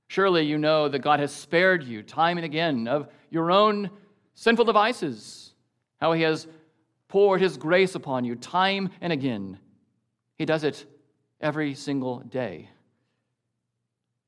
surely 0.10 0.44
you 0.44 0.58
know 0.58 0.90
that 0.90 1.00
God 1.00 1.22
has 1.22 1.32
spared 1.32 1.86
you 1.86 2.04
time 2.04 2.38
and 2.38 2.44
again 2.44 2.90
of 2.90 3.08
your 3.30 3.50
own 3.50 3.90
sinful 4.34 4.66
devices, 4.66 5.54
how 6.02 6.12
He 6.12 6.24
has 6.24 6.48
poured 7.08 7.40
His 7.40 7.56
grace 7.56 7.96
upon 7.96 8.26
you 8.26 8.36
time 8.36 8.90
and 9.00 9.14
again. 9.14 9.58
He 10.38 10.44
does 10.44 10.66
it 10.66 10.84
every 11.40 11.76
single 11.76 12.20
day. 12.20 12.70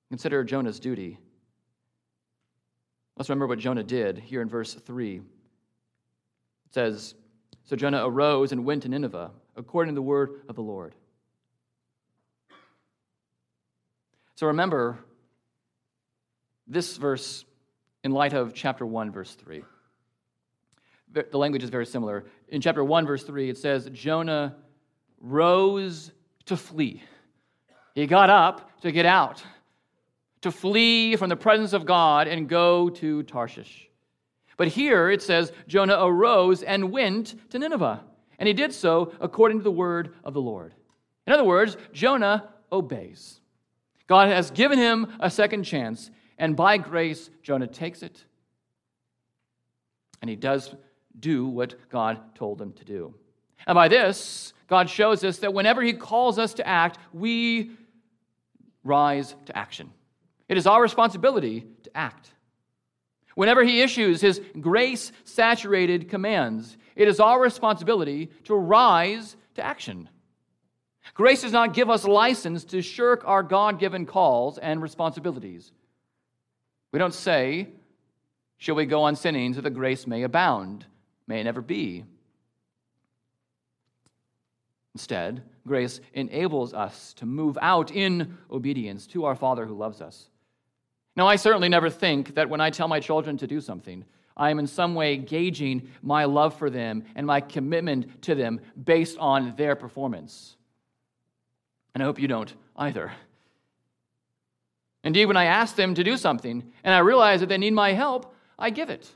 Consider 0.10 0.46
Jonah's 0.46 0.80
duty. 0.80 1.20
Let's 3.20 3.28
remember 3.28 3.48
what 3.48 3.60
Jonah 3.60 3.84
did 3.84 4.18
here 4.18 4.42
in 4.42 4.48
verse 4.48 4.74
3. 4.74 5.18
It 5.18 5.24
says, 6.72 7.16
So 7.66 7.76
Jonah 7.76 8.08
arose 8.08 8.54
and 8.54 8.64
went 8.64 8.84
to 8.84 8.90
Nineveh, 8.90 9.32
according 9.58 9.94
to 9.94 9.96
the 9.96 10.02
word 10.02 10.44
of 10.48 10.56
the 10.56 10.62
Lord. 10.62 10.96
So 14.36 14.48
remember 14.48 15.00
this 16.66 16.96
verse 16.96 17.44
in 18.06 18.12
light 18.12 18.32
of 18.32 18.54
chapter 18.54 18.86
1, 18.86 19.12
verse 19.12 19.36
3. 19.36 19.64
The 21.12 21.38
language 21.38 21.64
is 21.64 21.70
very 21.70 21.88
similar. 21.88 22.24
In 22.48 22.62
chapter 22.62 22.86
1, 22.86 23.06
verse 23.06 23.24
3, 23.24 23.50
it 23.50 23.58
says, 23.58 23.90
Jonah 23.92 24.56
rose 25.20 26.14
to 26.46 26.56
flee. 26.56 27.04
He 27.96 28.08
got 28.08 28.30
up 28.30 28.80
to 28.80 28.94
get 28.94 29.06
out 29.06 29.44
to 30.42 30.52
flee 30.52 31.16
from 31.16 31.30
the 31.30 31.36
presence 31.36 31.74
of 31.74 31.86
God 31.86 32.28
and 32.28 32.48
go 32.48 32.90
to 32.90 33.24
Tarshish. 33.24 33.90
But 34.58 34.68
here 34.68 35.10
it 35.10 35.22
says 35.22 35.52
Jonah 35.68 35.98
arose 36.00 36.64
and 36.64 36.92
went 36.92 37.50
to 37.52 37.60
Nineveh, 37.60 38.04
and 38.38 38.48
he 38.48 38.54
did 38.54 38.74
so 38.74 39.14
according 39.20 39.60
to 39.60 39.64
the 39.64 39.72
word 39.72 40.14
of 40.24 40.34
the 40.34 40.42
Lord. 40.42 40.74
In 41.28 41.34
other 41.34 41.44
words, 41.44 41.78
Jonah 41.94 42.50
obeys. 42.72 43.40
God 44.08 44.30
has 44.30 44.52
given 44.52 44.80
him 44.80 45.14
a 45.20 45.30
second 45.30 45.64
chance, 45.64 46.10
and 46.38 46.56
by 46.56 46.78
grace, 46.78 47.30
Jonah 47.44 47.68
takes 47.68 48.02
it, 48.02 48.24
and 50.22 50.30
he 50.30 50.36
does 50.36 50.74
do 51.20 51.46
what 51.46 51.90
God 51.90 52.36
told 52.36 52.62
him 52.62 52.74
to 52.74 52.86
do. 52.86 53.14
And 53.68 53.76
by 53.76 53.88
this, 53.88 54.54
God 54.68 54.90
shows 54.90 55.24
us 55.24 55.40
that 55.40 55.54
whenever 55.54 55.82
he 55.82 55.94
calls 55.94 56.40
us 56.40 56.54
to 56.56 56.68
act, 56.68 56.98
we 57.14 57.72
rise 58.84 59.36
to 59.46 59.58
action. 59.58 59.92
It 60.50 60.58
is 60.58 60.68
our 60.68 60.82
responsibility 60.82 61.66
to 61.84 61.96
act. 61.96 62.34
Whenever 63.36 63.64
he 63.64 63.82
issues 63.82 64.20
his 64.20 64.42
grace 64.60 65.14
saturated 65.24 66.10
commands, 66.10 66.76
it 66.96 67.08
is 67.08 67.22
our 67.22 67.40
responsibility 67.40 68.30
to 68.44 68.56
rise 68.56 69.38
to 69.56 69.64
action. 69.64 70.10
Grace 71.14 71.44
does 71.44 71.54
not 71.54 71.74
give 71.74 71.90
us 71.90 72.04
license 72.04 72.66
to 72.66 72.82
shirk 72.82 73.24
our 73.26 73.44
God 73.44 73.80
given 73.80 74.06
calls 74.06 74.58
and 74.58 74.82
responsibilities. 74.82 75.72
We 76.92 77.00
don't 77.00 77.14
say, 77.14 77.70
Shall 78.58 78.76
we 78.76 78.86
go 78.86 79.04
on 79.04 79.16
sinning 79.16 79.54
so 79.54 79.62
that 79.62 79.70
grace 79.70 80.06
may 80.06 80.24
abound? 80.24 80.86
May 81.28 81.40
it 81.40 81.46
never 81.46 81.62
be. 81.62 82.04
Instead, 84.94 85.44
grace 85.66 86.02
enables 86.14 86.74
us 86.74 87.14
to 87.14 87.26
move 87.26 87.58
out 87.62 87.90
in 87.90 88.38
obedience 88.52 89.08
to 89.08 89.24
our 89.24 89.36
Father 89.36 89.66
who 89.66 89.76
loves 89.76 90.02
us. 90.02 90.30
Now, 91.16 91.28
I 91.28 91.36
certainly 91.36 91.70
never 91.70 91.90
think 91.90 92.36
that 92.36 92.50
when 92.50 92.62
I 92.62 92.70
tell 92.70 92.88
my 92.88 93.00
children 93.00 93.38
to 93.38 93.48
do 93.48 93.60
something, 93.60 94.06
I 94.38 94.52
am 94.52 94.60
in 94.60 94.68
some 94.68 94.96
way 94.96 95.18
gauging 95.18 95.90
my 96.02 96.24
love 96.24 96.58
for 96.58 96.70
them 96.70 97.04
and 97.16 97.28
my 97.28 97.42
commitment 97.42 98.22
to 98.24 98.36
them 98.36 98.62
based 98.82 99.18
on 99.18 99.54
their 99.58 99.76
performance. 99.76 100.56
And 101.94 102.02
I 102.02 102.06
hope 102.06 102.20
you 102.20 102.28
don't 102.30 102.54
either. 102.78 103.12
Indeed, 105.04 105.26
when 105.26 105.38
I 105.38 105.46
ask 105.46 105.76
them 105.76 105.94
to 105.96 106.04
do 106.04 106.16
something 106.16 106.72
and 106.84 106.94
I 106.94 107.00
realize 107.00 107.42
that 107.42 107.50
they 107.50 107.58
need 107.58 107.74
my 107.74 107.92
help, 107.92 108.34
I 108.58 108.70
give 108.70 108.90
it. 108.90 109.12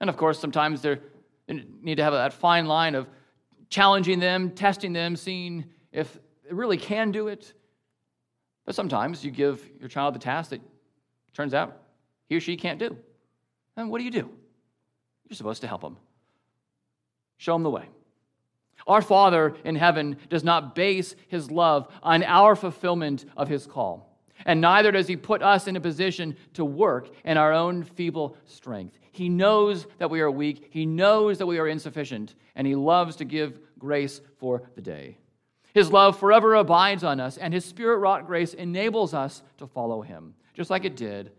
And 0.00 0.10
of 0.10 0.16
course, 0.16 0.38
sometimes 0.38 0.82
they 0.82 0.98
need 1.48 1.96
to 1.96 2.04
have 2.04 2.12
that 2.12 2.32
fine 2.32 2.66
line 2.66 2.94
of 2.94 3.08
challenging 3.70 4.18
them, 4.18 4.50
testing 4.50 4.92
them, 4.92 5.14
seeing 5.14 5.66
if 5.92 6.18
they 6.44 6.52
really 6.52 6.78
can 6.78 7.12
do 7.12 7.28
it. 7.28 7.52
But 8.64 8.74
sometimes 8.74 9.24
you 9.24 9.30
give 9.30 9.68
your 9.78 9.88
child 9.88 10.14
the 10.14 10.20
task 10.20 10.50
that 10.50 10.60
Turns 11.38 11.54
out 11.54 11.80
he 12.28 12.34
or 12.34 12.40
she 12.40 12.56
can't 12.56 12.80
do. 12.80 12.96
And 13.76 13.92
what 13.92 13.98
do 13.98 14.04
you 14.04 14.10
do? 14.10 14.28
You're 15.28 15.36
supposed 15.36 15.60
to 15.60 15.68
help 15.68 15.82
them, 15.82 15.96
show 17.36 17.52
them 17.52 17.62
the 17.62 17.70
way. 17.70 17.84
Our 18.88 19.00
Father 19.00 19.54
in 19.64 19.76
heaven 19.76 20.16
does 20.30 20.42
not 20.42 20.74
base 20.74 21.14
his 21.28 21.48
love 21.48 21.86
on 22.02 22.24
our 22.24 22.56
fulfillment 22.56 23.24
of 23.36 23.46
his 23.46 23.66
call. 23.66 24.18
And 24.46 24.60
neither 24.60 24.90
does 24.90 25.06
he 25.06 25.16
put 25.16 25.40
us 25.40 25.68
in 25.68 25.76
a 25.76 25.80
position 25.80 26.36
to 26.54 26.64
work 26.64 27.08
in 27.24 27.36
our 27.36 27.52
own 27.52 27.84
feeble 27.84 28.36
strength. 28.44 28.98
He 29.12 29.28
knows 29.28 29.86
that 29.98 30.10
we 30.10 30.20
are 30.20 30.30
weak, 30.32 30.70
he 30.70 30.86
knows 30.86 31.38
that 31.38 31.46
we 31.46 31.60
are 31.60 31.68
insufficient, 31.68 32.34
and 32.56 32.66
he 32.66 32.74
loves 32.74 33.14
to 33.16 33.24
give 33.24 33.60
grace 33.78 34.20
for 34.38 34.64
the 34.74 34.82
day. 34.82 35.18
His 35.72 35.92
love 35.92 36.18
forever 36.18 36.56
abides 36.56 37.04
on 37.04 37.20
us, 37.20 37.36
and 37.36 37.54
his 37.54 37.64
spirit 37.64 37.98
wrought 37.98 38.26
grace 38.26 38.54
enables 38.54 39.14
us 39.14 39.40
to 39.58 39.68
follow 39.68 40.02
him 40.02 40.34
just 40.58 40.70
like 40.70 40.84
it 40.84 40.96
did 40.96 41.30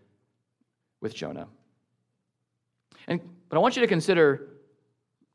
with 1.02 1.14
Jonah. 1.14 1.50
And, 3.06 3.20
but 3.50 3.58
I 3.58 3.60
want 3.60 3.76
you 3.76 3.82
to 3.82 3.88
consider 3.88 4.48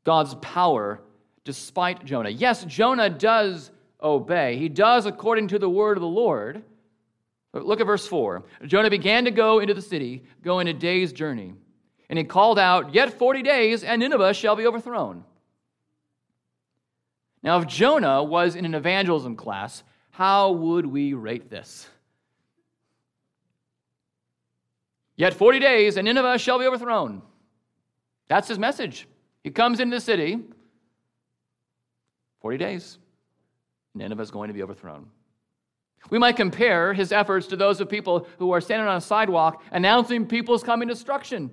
God's 0.03 0.33
power 0.41 1.01
despite 1.43 2.03
Jonah. 2.03 2.29
Yes, 2.29 2.65
Jonah 2.65 3.11
does 3.11 3.69
obey, 4.01 4.57
he 4.57 4.69
does 4.69 5.05
according 5.05 5.49
to 5.49 5.59
the 5.59 5.69
word 5.69 5.97
of 5.97 6.01
the 6.01 6.07
Lord. 6.07 6.63
Look 7.53 7.79
at 7.79 7.85
verse 7.85 8.07
4. 8.07 8.43
Jonah 8.65 8.89
began 8.89 9.23
to 9.25 9.31
go 9.31 9.59
into 9.59 9.75
the 9.75 9.83
city, 9.83 10.23
going 10.43 10.67
a 10.67 10.73
day's 10.73 11.13
journey. 11.13 11.53
And 12.09 12.17
he 12.17 12.25
called 12.25 12.57
out, 12.57 12.93
Yet 12.93 13.17
40 13.17 13.43
days, 13.43 13.83
and 13.83 13.99
Nineveh 13.99 14.33
shall 14.33 14.55
be 14.55 14.65
overthrown. 14.65 15.23
Now, 17.43 17.59
if 17.59 17.67
Jonah 17.67 18.23
was 18.23 18.55
in 18.55 18.65
an 18.65 18.73
evangelism 18.73 19.35
class, 19.35 19.83
how 20.09 20.51
would 20.53 20.87
we 20.87 21.13
rate 21.13 21.51
this? 21.51 21.87
Yet 25.17 25.33
40 25.33 25.59
days, 25.59 25.97
and 25.97 26.05
Nineveh 26.05 26.37
shall 26.37 26.59
be 26.59 26.65
overthrown. 26.65 27.21
That's 28.27 28.47
his 28.47 28.59
message. 28.59 29.07
He 29.43 29.51
comes 29.51 29.79
into 29.79 29.97
the 29.97 30.01
city, 30.01 30.39
40 32.41 32.57
days, 32.57 32.97
Nineveh 33.93 34.21
is 34.21 34.31
going 34.31 34.49
to 34.49 34.53
be 34.53 34.61
overthrown. 34.61 35.07
We 36.09 36.19
might 36.19 36.35
compare 36.35 36.93
his 36.93 37.11
efforts 37.11 37.47
to 37.47 37.55
those 37.55 37.81
of 37.81 37.89
people 37.89 38.27
who 38.37 38.51
are 38.51 38.61
standing 38.61 38.87
on 38.87 38.97
a 38.97 39.01
sidewalk 39.01 39.63
announcing 39.71 40.27
people's 40.27 40.63
coming 40.63 40.87
destruction, 40.87 41.49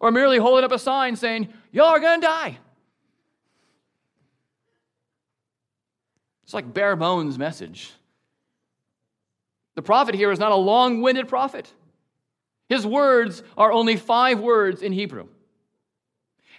or 0.00 0.10
merely 0.10 0.38
holding 0.38 0.64
up 0.64 0.72
a 0.72 0.78
sign 0.78 1.14
saying, 1.16 1.48
Y'all 1.70 1.86
are 1.86 2.00
going 2.00 2.20
to 2.20 2.26
die. 2.26 2.58
It's 6.44 6.54
like 6.54 6.72
bare 6.72 6.96
bones 6.96 7.38
message. 7.38 7.92
The 9.74 9.82
prophet 9.82 10.14
here 10.14 10.30
is 10.30 10.38
not 10.38 10.52
a 10.52 10.56
long 10.56 11.02
winded 11.02 11.28
prophet. 11.28 11.70
His 12.68 12.86
words 12.86 13.42
are 13.56 13.72
only 13.72 13.96
five 13.96 14.40
words 14.40 14.82
in 14.82 14.92
Hebrew. 14.92 15.28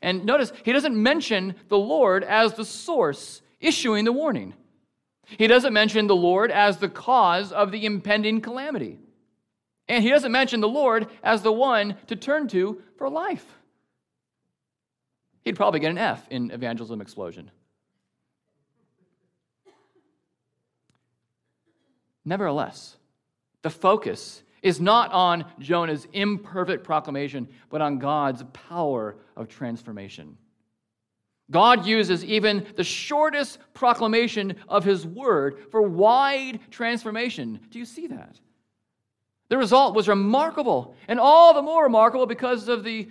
And 0.02 0.26
notice, 0.26 0.54
he 0.64 0.72
doesn't 0.72 0.96
mention 0.96 1.56
the 1.68 1.78
Lord 1.78 2.24
as 2.24 2.54
the 2.54 2.66
source 2.66 3.42
issuing 3.60 4.06
the 4.06 4.12
warning. 4.12 4.54
He 5.26 5.48
doesn't 5.48 5.74
mention 5.74 6.08
the 6.08 6.16
Lord 6.16 6.52
as 6.52 6.78
the 6.78 6.88
cause 6.88 7.52
of 7.52 7.72
the 7.72 7.86
impending 7.86 8.40
calamity. 8.40 9.00
And 9.90 10.04
he 10.04 10.10
doesn't 10.10 10.32
mention 10.32 10.62
the 10.62 10.68
Lord 10.68 11.08
as 11.24 11.42
the 11.42 11.52
one 11.52 11.96
to 12.08 12.16
turn 12.16 12.48
to 12.50 12.82
for 12.98 13.10
life. 13.10 13.46
He'd 15.44 15.56
probably 15.56 15.80
get 15.80 15.92
an 15.92 15.98
F 15.98 16.28
in 16.30 16.52
evangelism 16.52 17.02
explosion. 17.02 17.52
Nevertheless, 22.26 22.98
the 23.62 23.70
focus 23.70 24.44
is 24.62 24.80
not 24.82 25.12
on 25.12 25.46
Jonah's 25.60 26.08
imperfect 26.14 26.84
proclamation, 26.84 27.48
but 27.70 27.82
on 27.82 28.00
God's 28.00 28.44
power 28.54 29.18
of 29.36 29.48
transformation. 29.48 30.38
God 31.50 31.86
uses 31.86 32.26
even 32.26 32.66
the 32.76 32.84
shortest 32.84 33.60
proclamation 33.74 34.56
of 34.68 34.84
his 34.84 35.06
word 35.06 35.60
for 35.72 35.82
wide 35.82 36.60
transformation. 36.72 37.60
Do 37.70 37.80
you 37.80 37.86
see 37.86 38.08
that? 38.08 38.40
The 39.50 39.58
result 39.58 39.96
was 39.96 40.10
remarkable, 40.10 40.96
and 41.08 41.20
all 41.20 41.54
the 41.54 41.62
more 41.62 41.84
remarkable 41.84 42.26
because 42.26 42.68
of 42.68 42.84
the 42.84 43.08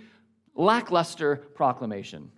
lackluster 0.53 1.37
proclamation. 1.55 2.31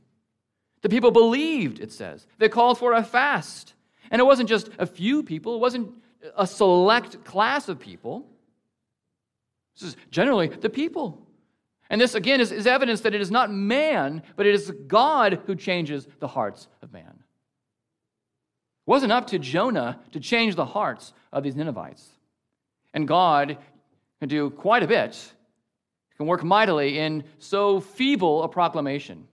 The 0.82 0.90
people 0.90 1.12
believed, 1.12 1.80
it 1.80 1.92
says. 1.92 2.26
They 2.38 2.48
called 2.48 2.78
for 2.78 2.94
a 2.94 3.04
fast. 3.04 3.74
And 4.12 4.22
it 4.22 4.26
wasn't 4.26 4.50
just 4.50 4.70
a 4.80 4.86
few 4.86 5.24
people, 5.24 5.56
it 5.56 5.60
wasn't 5.60 5.92
a 6.38 6.48
select 6.48 7.24
class 7.24 7.70
of 7.70 7.80
people. 7.80 8.26
This 9.80 9.90
is 9.90 9.98
generally 10.12 10.48
the 10.48 10.70
people. 10.70 11.26
And 11.90 12.00
this, 12.00 12.14
again, 12.14 12.42
is, 12.42 12.52
is 12.52 12.68
evidence 12.68 13.02
that 13.02 13.16
it 13.16 13.22
is 13.22 13.32
not 13.32 13.52
man, 13.52 14.22
but 14.36 14.46
it 14.46 14.54
is 14.54 14.72
God 14.88 15.42
who 15.46 15.56
changes 15.56 16.08
the 16.20 16.28
hearts 16.28 16.68
of 16.82 16.94
man. 16.94 17.06
It 17.08 18.86
wasn't 18.86 19.12
up 19.12 19.28
to 19.28 19.40
Jonah 19.40 20.00
to 20.12 20.20
change 20.20 20.56
the 20.56 20.66
hearts 20.66 21.14
of 21.32 21.44
these 21.44 21.56
Ninevites. 21.56 22.08
And 22.94 23.08
God 23.08 23.58
can 24.20 24.30
do 24.30 24.50
quite 24.50 24.84
a 24.84 24.88
bit, 24.88 25.34
can 26.18 26.28
work 26.28 26.44
mightily 26.44 27.00
in 27.00 27.24
so 27.40 27.80
feeble 27.80 28.44
a 28.44 28.50
proclamation. 28.50 29.28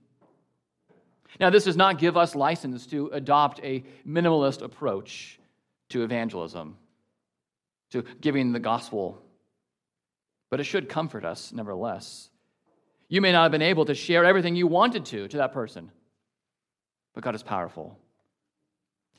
Now, 1.40 1.50
this 1.50 1.64
does 1.64 1.76
not 1.76 1.98
give 1.98 2.16
us 2.16 2.34
license 2.34 2.86
to 2.86 3.08
adopt 3.08 3.60
a 3.62 3.84
minimalist 4.06 4.62
approach 4.62 5.38
to 5.90 6.02
evangelism, 6.02 6.76
to 7.90 8.04
giving 8.20 8.52
the 8.52 8.60
gospel, 8.60 9.20
but 10.50 10.60
it 10.60 10.64
should 10.64 10.88
comfort 10.88 11.24
us 11.24 11.52
nevertheless. 11.52 12.30
You 13.08 13.20
may 13.20 13.32
not 13.32 13.44
have 13.44 13.52
been 13.52 13.62
able 13.62 13.84
to 13.86 13.94
share 13.94 14.24
everything 14.24 14.56
you 14.56 14.66
wanted 14.66 15.04
to 15.06 15.28
to 15.28 15.36
that 15.38 15.52
person, 15.52 15.90
but 17.14 17.22
God 17.22 17.34
is 17.34 17.42
powerful. 17.42 17.98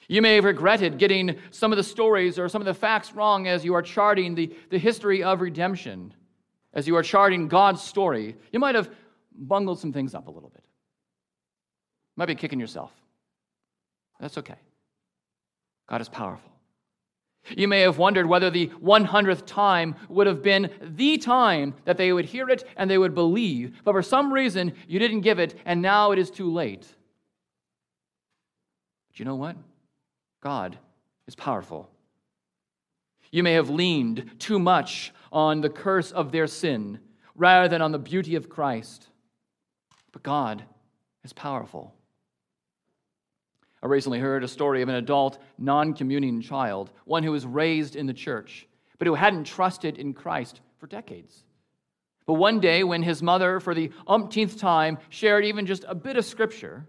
You 0.08 0.22
may 0.22 0.36
have 0.36 0.46
regretted 0.46 0.98
getting 0.98 1.38
some 1.52 1.74
of 1.74 1.78
the 1.78 1.84
stories 1.84 2.40
or 2.40 2.48
some 2.48 2.62
of 2.62 2.66
the 2.66 2.74
facts 2.74 3.14
wrong 3.14 3.48
as 3.48 3.66
you 3.66 3.74
are 3.74 3.82
charting 3.82 4.36
the, 4.36 4.56
the 4.70 4.78
history 4.78 5.24
of 5.24 5.42
redemption, 5.42 6.14
as 6.74 6.88
you 6.88 6.96
are 6.96 7.04
charting 7.04 7.48
God's 7.48 7.82
story. 7.82 8.36
You 8.52 8.60
might 8.60 8.76
have 8.76 8.90
bungled 9.38 9.80
some 9.80 9.92
things 9.92 10.16
up 10.16 10.28
a 10.28 10.32
little 10.32 10.50
bit. 10.50 10.64
You 10.64 12.22
might 12.22 12.28
be 12.28 12.36
kicking 12.36 12.60
yourself. 12.60 12.92
That's 14.20 14.38
okay. 14.38 14.56
God 15.88 16.02
is 16.02 16.10
powerful. 16.10 16.52
You 17.56 17.68
may 17.68 17.82
have 17.82 17.98
wondered 17.98 18.26
whether 18.26 18.50
the 18.50 18.68
100th 18.68 19.46
time 19.46 19.96
would 20.10 20.28
have 20.28 20.44
been 20.44 20.70
the 20.82 21.18
time 21.18 21.74
that 21.86 21.98
they 21.98 22.12
would 22.12 22.26
hear 22.26 22.50
it 22.50 22.64
and 22.76 22.90
they 22.90 22.98
would 22.98 23.16
believe, 23.16 23.82
but 23.84 23.94
for 23.94 24.02
some 24.02 24.34
reason 24.34 24.74
you 24.88 25.00
didn't 25.00 25.22
give 25.22 25.40
it, 25.40 25.60
and 25.66 25.82
now 25.82 26.12
it 26.12 26.20
is 26.20 26.30
too 26.30 26.52
late. 26.52 26.88
But 29.10 29.20
you 29.20 29.26
know 29.26 29.36
what? 29.36 29.56
God 30.42 30.78
is 31.28 31.36
powerful. 31.36 31.90
You 33.32 33.44
may 33.44 33.54
have 33.54 33.70
leaned 33.70 34.40
too 34.40 34.60
much 34.60 35.14
on 35.32 35.62
the 35.62 35.70
curse 35.70 36.12
of 36.12 36.32
their 36.32 36.48
sin 36.48 37.00
rather 37.36 37.68
than 37.68 37.82
on 37.82 37.92
the 37.92 38.00
beauty 38.00 38.36
of 38.36 38.50
Christ, 38.50 39.08
but 40.12 40.24
God 40.24 40.64
is 41.24 41.34
powerful. 41.34 41.94
I 43.88 43.90
recently 43.90 44.20
heard 44.20 44.44
a 44.44 44.50
story 44.50 44.82
of 44.82 44.90
an 44.90 44.96
adult, 44.96 45.42
non 45.58 45.94
communing 45.94 46.42
child, 46.42 46.92
one 47.06 47.24
who 47.24 47.32
was 47.32 47.46
raised 47.46 47.96
in 47.96 48.06
the 48.06 48.14
church, 48.14 48.68
but 48.98 49.08
who 49.08 49.14
hadn't 49.14 49.46
trusted 49.46 49.98
in 49.98 50.14
Christ 50.14 50.60
for 50.78 50.88
decades. 50.88 51.46
But 52.26 52.34
one 52.34 52.60
day, 52.60 52.84
when 52.84 53.02
his 53.02 53.24
mother, 53.24 53.62
for 53.62 53.74
the 53.74 53.94
umpteenth 54.06 54.60
time, 54.60 54.98
shared 55.08 55.46
even 55.46 55.66
just 55.66 55.86
a 55.88 55.96
bit 55.96 56.18
of 56.18 56.26
scripture, 56.26 56.86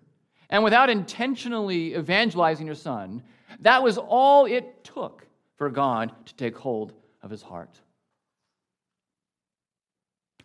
and 0.51 0.65
without 0.65 0.91
intentionally 0.91 1.95
evangelizing 1.95 2.67
her 2.67 2.75
son, 2.75 3.23
that 3.61 3.85
was 3.85 3.97
all 3.97 4.47
it 4.47 4.83
took 4.83 5.25
for 5.55 5.71
God 5.71 6.13
to 6.27 6.35
take 6.35 6.57
hold 6.57 6.95
of 7.23 7.31
his 7.31 7.43
heart. 7.43 7.79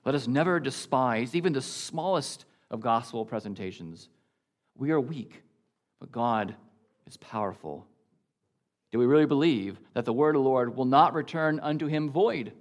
Let 0.06 0.14
us 0.14 0.28
never 0.28 0.60
despise 0.60 1.34
even 1.34 1.52
the 1.52 1.62
smallest 1.64 2.46
of 2.70 2.80
gospel 2.80 3.26
presentations. 3.26 4.08
We 4.78 4.92
are 4.92 5.02
weak 5.02 5.42
but 6.04 6.12
God 6.12 6.54
is 7.08 7.16
powerful. 7.16 7.88
Do 8.92 9.00
we 9.00 9.06
really 9.06 9.26
believe 9.26 9.80
that 9.94 10.04
the 10.04 10.12
word 10.12 10.36
of 10.36 10.44
the 10.44 10.50
Lord 10.50 10.76
will 10.76 10.84
not 10.84 11.14
return 11.14 11.62
unto 11.62 11.88
him 11.88 12.10
void? 12.10 12.52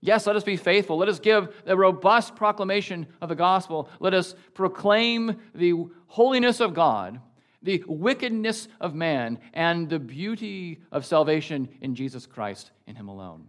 Yes, 0.00 0.28
let 0.28 0.36
us 0.36 0.44
be 0.44 0.56
faithful. 0.56 0.96
Let 0.96 1.08
us 1.08 1.18
give 1.18 1.52
a 1.66 1.76
robust 1.76 2.36
proclamation 2.36 3.08
of 3.20 3.28
the 3.28 3.34
gospel. 3.34 3.88
Let 3.98 4.14
us 4.14 4.36
proclaim 4.54 5.40
the 5.56 5.74
holiness 6.06 6.60
of 6.60 6.72
God, 6.72 7.20
the 7.62 7.82
wickedness 7.88 8.68
of 8.80 8.94
man, 8.94 9.40
and 9.52 9.88
the 9.88 9.98
beauty 9.98 10.82
of 10.92 11.04
salvation 11.04 11.68
in 11.80 11.96
Jesus 11.96 12.26
Christ, 12.26 12.70
in 12.86 12.94
Him 12.94 13.08
alone. 13.08 13.44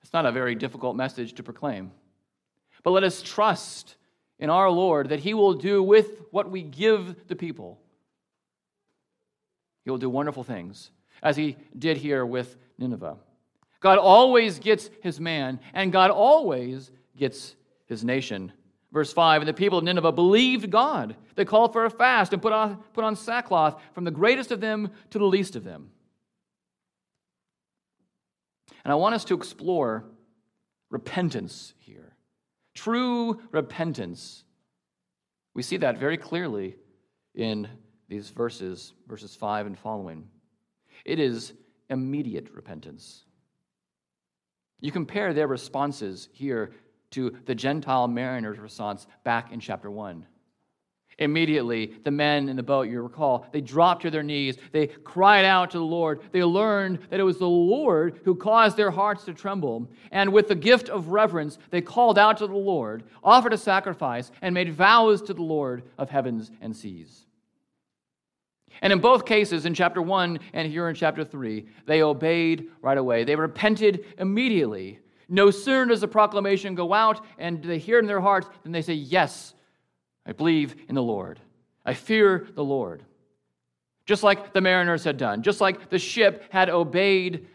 It's 0.00 0.14
not 0.14 0.24
a 0.24 0.32
very 0.32 0.54
difficult 0.54 0.96
message 0.96 1.34
to 1.34 1.42
proclaim. 1.42 1.92
But 2.84 2.92
let 2.92 3.04
us 3.04 3.20
trust 3.20 3.96
in 4.40 4.50
our 4.50 4.70
Lord 4.70 5.10
that 5.10 5.20
He 5.20 5.34
will 5.34 5.54
do 5.54 5.82
with 5.82 6.22
what 6.32 6.50
we 6.50 6.62
give 6.62 7.28
the 7.28 7.36
people. 7.36 7.78
He 9.84 9.90
will 9.90 9.98
do 9.98 10.10
wonderful 10.10 10.42
things, 10.42 10.90
as 11.22 11.36
He 11.36 11.56
did 11.78 11.98
here 11.98 12.26
with 12.26 12.56
Nineveh. 12.78 13.16
God 13.78 13.98
always 13.98 14.58
gets 14.58 14.90
His 15.02 15.20
man, 15.20 15.60
and 15.72 15.92
God 15.92 16.10
always 16.10 16.90
gets 17.16 17.54
His 17.86 18.02
nation. 18.02 18.52
Verse 18.92 19.12
5 19.12 19.42
And 19.42 19.48
the 19.48 19.54
people 19.54 19.78
of 19.78 19.84
Nineveh 19.84 20.12
believed 20.12 20.70
God. 20.70 21.14
They 21.36 21.44
called 21.44 21.72
for 21.72 21.84
a 21.84 21.90
fast 21.90 22.32
and 22.32 22.42
put 22.42 22.52
on, 22.52 22.78
put 22.92 23.04
on 23.04 23.16
sackcloth 23.16 23.80
from 23.94 24.04
the 24.04 24.10
greatest 24.10 24.50
of 24.50 24.60
them 24.60 24.90
to 25.10 25.18
the 25.18 25.24
least 25.24 25.54
of 25.54 25.64
them. 25.64 25.90
And 28.84 28.92
I 28.92 28.96
want 28.96 29.14
us 29.14 29.24
to 29.26 29.34
explore 29.34 30.04
repentance 30.88 31.74
here. 31.78 32.09
True 32.82 33.38
repentance. 33.52 34.44
We 35.52 35.62
see 35.62 35.76
that 35.76 35.98
very 35.98 36.16
clearly 36.16 36.76
in 37.34 37.68
these 38.08 38.30
verses, 38.30 38.94
verses 39.06 39.34
5 39.34 39.66
and 39.66 39.78
following. 39.78 40.26
It 41.04 41.18
is 41.18 41.52
immediate 41.90 42.48
repentance. 42.54 43.24
You 44.80 44.92
compare 44.92 45.34
their 45.34 45.46
responses 45.46 46.30
here 46.32 46.72
to 47.10 47.36
the 47.44 47.54
Gentile 47.54 48.08
mariner's 48.08 48.58
response 48.58 49.06
back 49.24 49.52
in 49.52 49.60
chapter 49.60 49.90
1. 49.90 50.24
Immediately, 51.20 51.92
the 52.02 52.10
men 52.10 52.48
in 52.48 52.56
the 52.56 52.62
boat, 52.62 52.88
you 52.88 53.02
recall, 53.02 53.46
they 53.52 53.60
dropped 53.60 54.02
to 54.02 54.10
their 54.10 54.22
knees. 54.22 54.56
They 54.72 54.86
cried 54.86 55.44
out 55.44 55.70
to 55.72 55.78
the 55.78 55.84
Lord. 55.84 56.20
They 56.32 56.42
learned 56.42 56.98
that 57.10 57.20
it 57.20 57.24
was 57.24 57.36
the 57.36 57.46
Lord 57.46 58.20
who 58.24 58.34
caused 58.34 58.78
their 58.78 58.90
hearts 58.90 59.24
to 59.24 59.34
tremble. 59.34 59.86
And 60.10 60.32
with 60.32 60.48
the 60.48 60.54
gift 60.54 60.88
of 60.88 61.08
reverence, 61.08 61.58
they 61.68 61.82
called 61.82 62.18
out 62.18 62.38
to 62.38 62.46
the 62.46 62.54
Lord, 62.56 63.04
offered 63.22 63.52
a 63.52 63.58
sacrifice, 63.58 64.30
and 64.40 64.54
made 64.54 64.72
vows 64.72 65.20
to 65.22 65.34
the 65.34 65.42
Lord 65.42 65.82
of 65.98 66.08
heavens 66.08 66.50
and 66.62 66.74
seas. 66.74 67.26
And 68.80 68.90
in 68.90 68.98
both 68.98 69.26
cases, 69.26 69.66
in 69.66 69.74
chapter 69.74 70.00
1 70.00 70.40
and 70.54 70.72
here 70.72 70.88
in 70.88 70.94
chapter 70.94 71.22
3, 71.22 71.66
they 71.84 72.02
obeyed 72.02 72.70
right 72.80 72.96
away. 72.96 73.24
They 73.24 73.36
repented 73.36 74.06
immediately. 74.16 75.00
No 75.28 75.50
sooner 75.50 75.86
does 75.86 76.00
the 76.00 76.08
proclamation 76.08 76.74
go 76.74 76.94
out 76.94 77.22
and 77.36 77.62
they 77.62 77.78
hear 77.78 77.98
it 77.98 78.00
in 78.00 78.06
their 78.06 78.20
hearts 78.22 78.48
than 78.62 78.72
they 78.72 78.80
say, 78.80 78.94
Yes, 78.94 79.54
I 80.26 80.32
believe 80.32 80.76
in 80.88 80.94
the 80.94 81.02
Lord. 81.02 81.40
I 81.84 81.94
fear 81.94 82.48
the 82.54 82.64
Lord. 82.64 83.02
Just 84.06 84.22
like 84.22 84.52
the 84.52 84.60
mariners 84.60 85.04
had 85.04 85.16
done, 85.16 85.42
just 85.42 85.60
like 85.60 85.88
the 85.88 85.98
ship 85.98 86.44
had 86.50 86.68
obeyed 86.68 87.46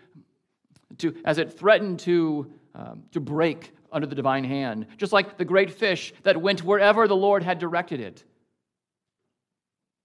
to, 1.00 1.16
as 1.26 1.38
it 1.38 1.58
threatened 1.58 2.00
to, 2.00 2.52
um, 2.74 3.04
to 3.12 3.20
break 3.20 3.74
under 3.92 4.08
the 4.08 4.16
divine 4.16 4.44
hand, 4.44 4.88
just 4.98 5.14
like 5.14 5.38
the 5.38 5.46
great 5.46 5.72
fish 5.72 6.14
that 6.24 6.42
went 6.42 6.64
wherever 6.64 7.08
the 7.08 7.16
Lord 7.16 7.44
had 7.44 7.60
directed 7.60 8.00
it. 8.00 8.24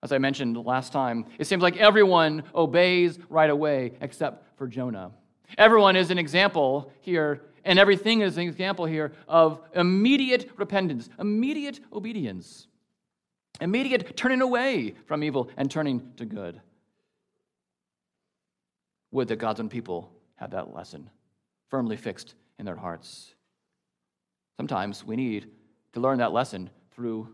As 0.02 0.12
I 0.12 0.18
mentioned 0.18 0.56
last 0.56 0.92
time, 0.92 1.26
it 1.38 1.46
seems 1.46 1.62
like 1.62 1.76
everyone 1.76 2.44
obeys 2.54 3.18
right 3.28 3.50
away 3.50 3.92
except 4.00 4.56
for 4.56 4.66
Jonah. 4.66 5.10
Everyone 5.58 5.96
is 5.96 6.10
an 6.10 6.18
example 6.18 6.92
here 7.00 7.42
and 7.64 7.78
everything 7.78 8.20
is 8.20 8.36
an 8.36 8.44
example 8.44 8.86
here 8.86 9.12
of 9.28 9.60
immediate 9.74 10.50
repentance, 10.56 11.08
immediate 11.18 11.80
obedience, 11.92 12.66
immediate 13.60 14.16
turning 14.16 14.40
away 14.40 14.94
from 15.06 15.22
evil 15.22 15.50
and 15.56 15.70
turning 15.70 16.12
to 16.16 16.24
good. 16.24 16.60
Would 19.12 19.28
that 19.28 19.36
God's 19.36 19.60
own 19.60 19.68
people 19.68 20.12
had 20.36 20.52
that 20.52 20.74
lesson 20.74 21.10
firmly 21.68 21.96
fixed 21.96 22.34
in 22.58 22.66
their 22.66 22.76
hearts. 22.76 23.34
Sometimes 24.56 25.04
we 25.04 25.16
need 25.16 25.48
to 25.92 26.00
learn 26.00 26.18
that 26.18 26.32
lesson 26.32 26.70
through 26.90 27.28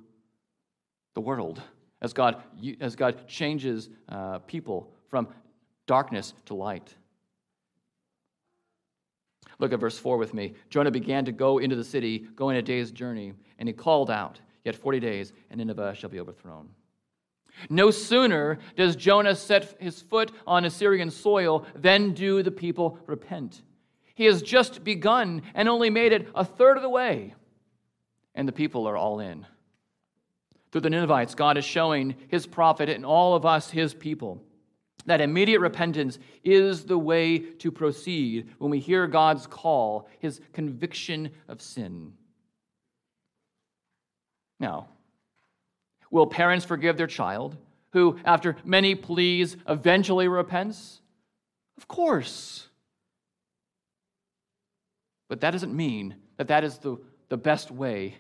the 1.14 1.20
world 1.20 1.60
as 2.02 2.12
God, 2.12 2.42
as 2.80 2.94
God 2.94 3.26
changes 3.26 3.88
uh, 4.08 4.38
people 4.40 4.92
from 5.08 5.28
darkness 5.86 6.34
to 6.44 6.54
light. 6.54 6.94
Look 9.58 9.72
at 9.72 9.80
verse 9.80 9.98
4 9.98 10.16
with 10.18 10.34
me. 10.34 10.54
Jonah 10.68 10.90
began 10.90 11.24
to 11.24 11.32
go 11.32 11.58
into 11.58 11.76
the 11.76 11.84
city, 11.84 12.26
going 12.36 12.56
a 12.56 12.62
day's 12.62 12.90
journey, 12.90 13.32
and 13.58 13.68
he 13.68 13.72
called 13.72 14.10
out, 14.10 14.40
Yet 14.66 14.74
40 14.74 14.98
days, 14.98 15.32
and 15.48 15.58
Nineveh 15.58 15.94
shall 15.94 16.10
be 16.10 16.18
overthrown. 16.18 16.68
No 17.70 17.92
sooner 17.92 18.58
does 18.76 18.96
Jonah 18.96 19.36
set 19.36 19.76
his 19.80 20.02
foot 20.02 20.32
on 20.44 20.64
Assyrian 20.64 21.08
soil 21.08 21.64
than 21.76 22.14
do 22.14 22.42
the 22.42 22.50
people 22.50 22.98
repent. 23.06 23.62
He 24.16 24.24
has 24.24 24.42
just 24.42 24.82
begun 24.82 25.42
and 25.54 25.68
only 25.68 25.88
made 25.88 26.12
it 26.12 26.28
a 26.34 26.44
third 26.44 26.76
of 26.76 26.82
the 26.82 26.88
way, 26.88 27.34
and 28.34 28.48
the 28.48 28.52
people 28.52 28.88
are 28.88 28.96
all 28.96 29.20
in. 29.20 29.46
Through 30.72 30.80
the 30.80 30.90
Ninevites, 30.90 31.36
God 31.36 31.56
is 31.56 31.64
showing 31.64 32.16
his 32.26 32.44
prophet 32.44 32.88
and 32.88 33.06
all 33.06 33.36
of 33.36 33.46
us, 33.46 33.70
his 33.70 33.94
people, 33.94 34.42
that 35.06 35.20
immediate 35.20 35.60
repentance 35.60 36.18
is 36.44 36.84
the 36.84 36.98
way 36.98 37.38
to 37.38 37.70
proceed 37.70 38.50
when 38.58 38.70
we 38.70 38.80
hear 38.80 39.06
God's 39.06 39.46
call, 39.46 40.08
his 40.18 40.40
conviction 40.52 41.30
of 41.48 41.62
sin. 41.62 42.12
Now, 44.58 44.88
will 46.10 46.26
parents 46.26 46.64
forgive 46.64 46.96
their 46.96 47.06
child 47.06 47.56
who, 47.92 48.18
after 48.24 48.56
many 48.64 48.94
pleas, 48.94 49.56
eventually 49.68 50.28
repents? 50.28 51.00
Of 51.78 51.88
course. 51.88 52.68
But 55.28 55.40
that 55.40 55.52
doesn't 55.52 55.74
mean 55.74 56.16
that 56.36 56.48
that 56.48 56.64
is 56.64 56.78
the, 56.78 56.96
the 57.28 57.36
best 57.36 57.70
way 57.70 58.16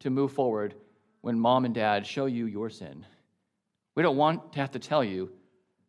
to 0.00 0.10
move 0.10 0.32
forward 0.32 0.74
when 1.20 1.38
mom 1.38 1.64
and 1.64 1.74
dad 1.74 2.06
show 2.06 2.26
you 2.26 2.46
your 2.46 2.70
sin. 2.70 3.04
We 3.94 4.02
don't 4.02 4.16
want 4.16 4.52
to 4.54 4.60
have 4.60 4.70
to 4.72 4.78
tell 4.78 5.04
you 5.04 5.30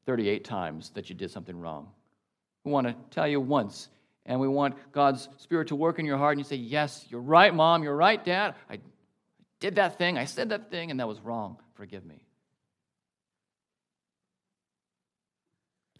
38 0.06 0.44
times 0.44 0.90
that 0.92 1.10
you 1.10 1.16
did 1.16 1.32
something 1.32 1.60
wrong. 1.60 1.90
We 2.64 2.72
want 2.72 2.88
to 2.88 2.96
tell 3.10 3.28
you 3.28 3.40
once, 3.40 3.90
and 4.26 4.40
we 4.40 4.48
want 4.48 4.76
God's 4.92 5.30
Spirit 5.38 5.68
to 5.70 5.76
work 5.76 6.00
in 6.00 6.06
your 6.06 6.18
heart, 6.18 6.38
and 6.38 6.40
you 6.40 6.48
say, 6.48 6.56
Yes, 6.56 7.06
you're 7.10 7.22
right, 7.22 7.54
Mom, 7.54 7.84
you're 7.84 7.96
right, 7.96 8.24
Dad. 8.24 8.56
I 8.70 8.80
did 9.60 9.76
that 9.76 9.98
thing, 9.98 10.18
I 10.18 10.26
said 10.26 10.50
that 10.50 10.70
thing, 10.70 10.92
and 10.92 11.00
that 11.00 11.08
was 11.08 11.20
wrong. 11.22 11.58
Forgive 11.76 12.06
me. 12.06 12.26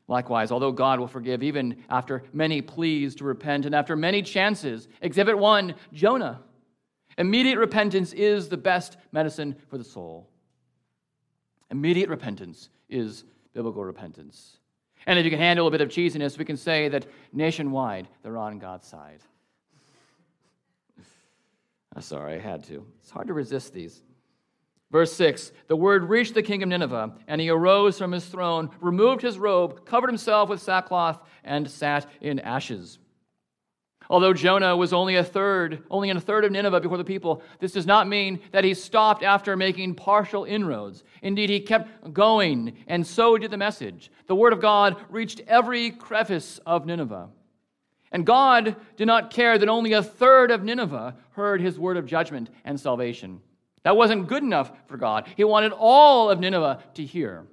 Likewise, 0.08 0.52
although 0.52 0.74
God 0.74 1.00
will 1.00 1.08
forgive 1.08 1.42
even 1.42 1.86
after 1.90 2.24
many 2.34 2.62
pleas 2.62 3.16
to 3.16 3.24
repent 3.24 3.66
and 3.66 3.74
after 3.74 3.96
many 3.96 4.22
chances, 4.22 4.90
exhibit 5.02 5.38
one 5.38 5.74
Jonah. 5.94 6.42
Immediate 7.18 7.58
repentance 7.58 8.12
is 8.12 8.50
the 8.50 8.58
best 8.58 8.98
medicine 9.14 9.56
for 9.70 9.78
the 9.78 9.84
soul. 9.86 10.28
Immediate 11.70 12.10
repentance 12.10 12.70
is 12.90 13.24
biblical 13.54 13.84
repentance. 13.84 14.58
And 15.06 15.18
if 15.18 15.26
you 15.26 15.32
can 15.32 15.40
handle 15.40 15.68
a 15.68 15.72
bit 15.72 15.82
of 15.82 15.90
cheesiness, 15.90 16.38
we 16.38 16.46
can 16.46 16.58
say 16.58 16.88
that 16.90 17.08
nationwide, 17.34 18.08
they're 18.22 18.38
on 18.38 18.60
God's 18.60 18.88
side. 18.88 19.20
I'm 21.96 22.02
sorry, 22.02 22.36
I 22.36 22.40
had 22.40 22.64
to. 22.66 22.86
It's 23.02 23.10
hard 23.10 23.28
to 23.28 23.34
resist 23.34 23.74
these. 23.74 24.02
Verse 24.92 25.14
6 25.14 25.52
The 25.68 25.76
word 25.76 26.04
reached 26.04 26.34
the 26.34 26.44
king 26.44 26.62
of 26.62 26.70
Nineveh, 26.70 27.14
and 27.28 27.42
he 27.42 27.50
arose 27.50 27.98
from 27.98 28.12
his 28.12 28.26
throne, 28.26 28.70
removed 28.80 29.22
his 29.22 29.40
robe, 29.40 29.86
covered 29.86 30.10
himself 30.10 30.50
with 30.50 30.62
sackcloth, 30.62 31.20
and 31.44 31.70
sat 31.70 32.08
in 32.20 32.40
ashes. 32.40 33.00
Although 34.12 34.34
Jonah 34.34 34.76
was 34.76 34.92
only 34.92 35.16
a 35.16 35.24
third, 35.24 35.84
only 35.90 36.10
in 36.10 36.18
a 36.18 36.22
third 36.22 36.44
of 36.44 36.52
Nineveh 36.52 36.82
before 36.82 36.98
the 36.98 37.04
people, 37.06 37.42
this 37.60 37.72
does 37.72 37.86
not 37.86 38.10
mean 38.10 38.42
that 38.52 38.66
he 38.66 38.74
stopped 38.74 39.24
after 39.24 39.56
making 39.56 39.96
partial 39.96 40.44
inroads. 40.44 41.06
Indeed, 41.22 41.50
he 41.50 41.62
kept 41.62 42.14
going, 42.14 42.76
and 42.88 43.08
so 43.08 43.38
did 43.38 43.52
the 43.52 43.58
message. 43.58 44.12
The 44.28 44.36
word 44.36 44.52
of 44.52 44.60
God 44.60 44.98
reached 45.10 45.40
every 45.48 45.92
crevice 45.92 46.60
of 46.66 46.86
Nineveh. 46.86 47.30
And 48.12 48.26
God 48.26 48.76
did 48.98 49.08
not 49.08 49.32
care 49.32 49.58
that 49.58 49.70
only 49.70 49.94
a 49.94 50.04
third 50.04 50.52
of 50.52 50.62
Nineveh 50.62 51.16
heard 51.30 51.62
his 51.62 51.80
word 51.80 51.96
of 51.96 52.06
judgment 52.06 52.50
and 52.66 52.78
salvation. 52.78 53.40
That 53.84 53.96
wasn't 53.96 54.28
good 54.28 54.44
enough 54.44 54.74
for 54.88 54.98
God. 54.98 55.26
He 55.38 55.46
wanted 55.46 55.72
all 55.72 56.30
of 56.30 56.42
Nineveh 56.42 56.84
to 56.96 57.06
hear. 57.06 57.46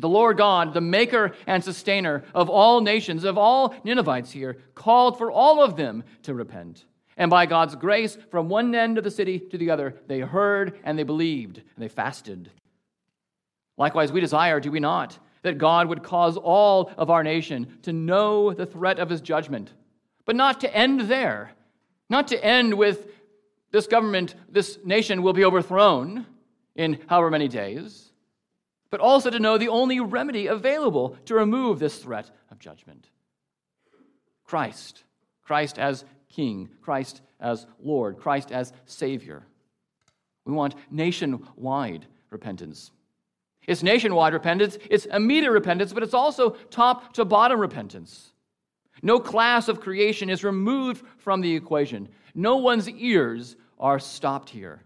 The 0.00 0.08
Lord 0.08 0.38
God, 0.38 0.72
the 0.72 0.80
maker 0.80 1.32
and 1.46 1.62
sustainer 1.62 2.24
of 2.34 2.48
all 2.48 2.80
nations, 2.80 3.24
of 3.24 3.36
all 3.36 3.74
Ninevites 3.84 4.30
here, 4.30 4.56
called 4.74 5.18
for 5.18 5.30
all 5.30 5.62
of 5.62 5.76
them 5.76 6.04
to 6.22 6.32
repent. 6.32 6.86
And 7.18 7.30
by 7.30 7.44
God's 7.44 7.76
grace, 7.76 8.16
from 8.30 8.48
one 8.48 8.74
end 8.74 8.96
of 8.96 9.04
the 9.04 9.10
city 9.10 9.38
to 9.38 9.58
the 9.58 9.70
other, 9.70 9.94
they 10.06 10.20
heard 10.20 10.78
and 10.84 10.98
they 10.98 11.02
believed 11.02 11.58
and 11.58 11.84
they 11.84 11.88
fasted. 11.88 12.50
Likewise, 13.76 14.10
we 14.10 14.20
desire, 14.20 14.58
do 14.58 14.70
we 14.70 14.80
not, 14.80 15.18
that 15.42 15.58
God 15.58 15.88
would 15.88 16.02
cause 16.02 16.38
all 16.38 16.90
of 16.96 17.10
our 17.10 17.22
nation 17.22 17.78
to 17.82 17.92
know 17.92 18.54
the 18.54 18.66
threat 18.66 18.98
of 18.98 19.10
his 19.10 19.20
judgment, 19.20 19.70
but 20.24 20.36
not 20.36 20.60
to 20.60 20.74
end 20.74 21.02
there, 21.02 21.52
not 22.08 22.28
to 22.28 22.42
end 22.42 22.72
with 22.72 23.06
this 23.70 23.86
government, 23.86 24.34
this 24.48 24.78
nation 24.82 25.22
will 25.22 25.34
be 25.34 25.44
overthrown 25.44 26.24
in 26.74 26.98
however 27.06 27.30
many 27.30 27.48
days 27.48 28.09
but 28.90 29.00
also 29.00 29.30
to 29.30 29.38
know 29.38 29.56
the 29.56 29.68
only 29.68 30.00
remedy 30.00 30.46
available 30.46 31.16
to 31.24 31.34
remove 31.34 31.78
this 31.78 31.98
threat 31.98 32.30
of 32.50 32.58
judgment 32.58 33.08
Christ. 34.44 35.04
Christ 35.42 35.78
as 35.78 36.04
King, 36.28 36.68
Christ 36.80 37.22
as 37.40 37.66
Lord, 37.82 38.18
Christ 38.18 38.52
as 38.52 38.72
Savior. 38.86 39.44
We 40.44 40.52
want 40.52 40.74
nationwide 40.90 42.06
repentance. 42.30 42.90
It's 43.66 43.82
nationwide 43.82 44.32
repentance, 44.32 44.78
it's 44.88 45.06
immediate 45.06 45.52
repentance, 45.52 45.92
but 45.92 46.02
it's 46.02 46.14
also 46.14 46.50
top 46.70 47.12
to 47.14 47.24
bottom 47.24 47.60
repentance. 47.60 48.32
No 49.02 49.18
class 49.18 49.68
of 49.68 49.80
creation 49.80 50.30
is 50.30 50.44
removed 50.44 51.04
from 51.18 51.40
the 51.40 51.54
equation. 51.54 52.08
No 52.34 52.56
one's 52.56 52.88
ears 52.88 53.56
are 53.78 53.98
stopped 53.98 54.50
here. 54.50 54.82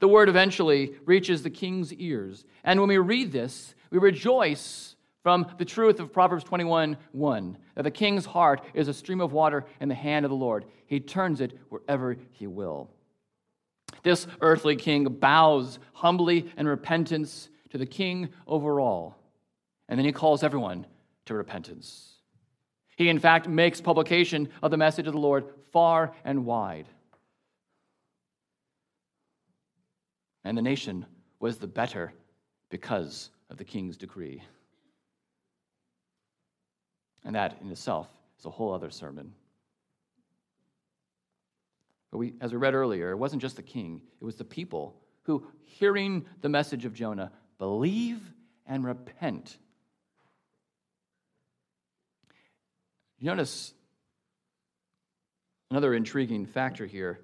The 0.00 0.08
word 0.08 0.28
eventually 0.28 0.94
reaches 1.04 1.42
the 1.42 1.50
king's 1.50 1.92
ears. 1.94 2.44
And 2.64 2.80
when 2.80 2.88
we 2.88 2.98
read 2.98 3.32
this, 3.32 3.74
we 3.90 3.98
rejoice 3.98 4.96
from 5.22 5.46
the 5.58 5.64
truth 5.64 5.98
of 5.98 6.12
Proverbs 6.12 6.44
21 6.44 6.96
1 7.12 7.58
that 7.74 7.82
the 7.82 7.90
king's 7.90 8.24
heart 8.24 8.62
is 8.74 8.88
a 8.88 8.94
stream 8.94 9.20
of 9.20 9.32
water 9.32 9.64
in 9.80 9.88
the 9.88 9.94
hand 9.94 10.24
of 10.24 10.30
the 10.30 10.36
Lord. 10.36 10.64
He 10.86 11.00
turns 11.00 11.40
it 11.40 11.58
wherever 11.68 12.16
he 12.30 12.46
will. 12.46 12.90
This 14.02 14.26
earthly 14.40 14.76
king 14.76 15.04
bows 15.04 15.78
humbly 15.92 16.52
in 16.56 16.68
repentance 16.68 17.48
to 17.70 17.78
the 17.78 17.86
king 17.86 18.28
over 18.46 18.80
all. 18.80 19.16
And 19.88 19.98
then 19.98 20.06
he 20.06 20.12
calls 20.12 20.42
everyone 20.42 20.86
to 21.24 21.34
repentance. 21.34 22.14
He, 22.96 23.08
in 23.08 23.18
fact, 23.18 23.48
makes 23.48 23.80
publication 23.80 24.48
of 24.62 24.70
the 24.70 24.76
message 24.76 25.06
of 25.06 25.12
the 25.12 25.18
Lord 25.18 25.44
far 25.72 26.14
and 26.24 26.46
wide. 26.46 26.86
And 30.46 30.56
the 30.56 30.62
nation 30.62 31.04
was 31.40 31.56
the 31.56 31.66
better 31.66 32.12
because 32.70 33.30
of 33.50 33.56
the 33.56 33.64
king's 33.64 33.96
decree. 33.96 34.40
And 37.24 37.34
that 37.34 37.56
in 37.60 37.68
itself 37.72 38.08
is 38.38 38.44
a 38.44 38.50
whole 38.50 38.72
other 38.72 38.90
sermon. 38.90 39.32
But 42.12 42.18
we, 42.18 42.34
as 42.40 42.52
we 42.52 42.58
read 42.58 42.74
earlier, 42.74 43.10
it 43.10 43.16
wasn't 43.16 43.42
just 43.42 43.56
the 43.56 43.62
king, 43.62 44.00
it 44.20 44.24
was 44.24 44.36
the 44.36 44.44
people 44.44 44.94
who, 45.22 45.44
hearing 45.64 46.24
the 46.42 46.48
message 46.48 46.84
of 46.84 46.94
Jonah, 46.94 47.32
believe 47.58 48.20
and 48.66 48.84
repent. 48.84 49.58
You 53.18 53.26
notice 53.26 53.74
another 55.72 55.92
intriguing 55.92 56.46
factor 56.46 56.86
here 56.86 57.18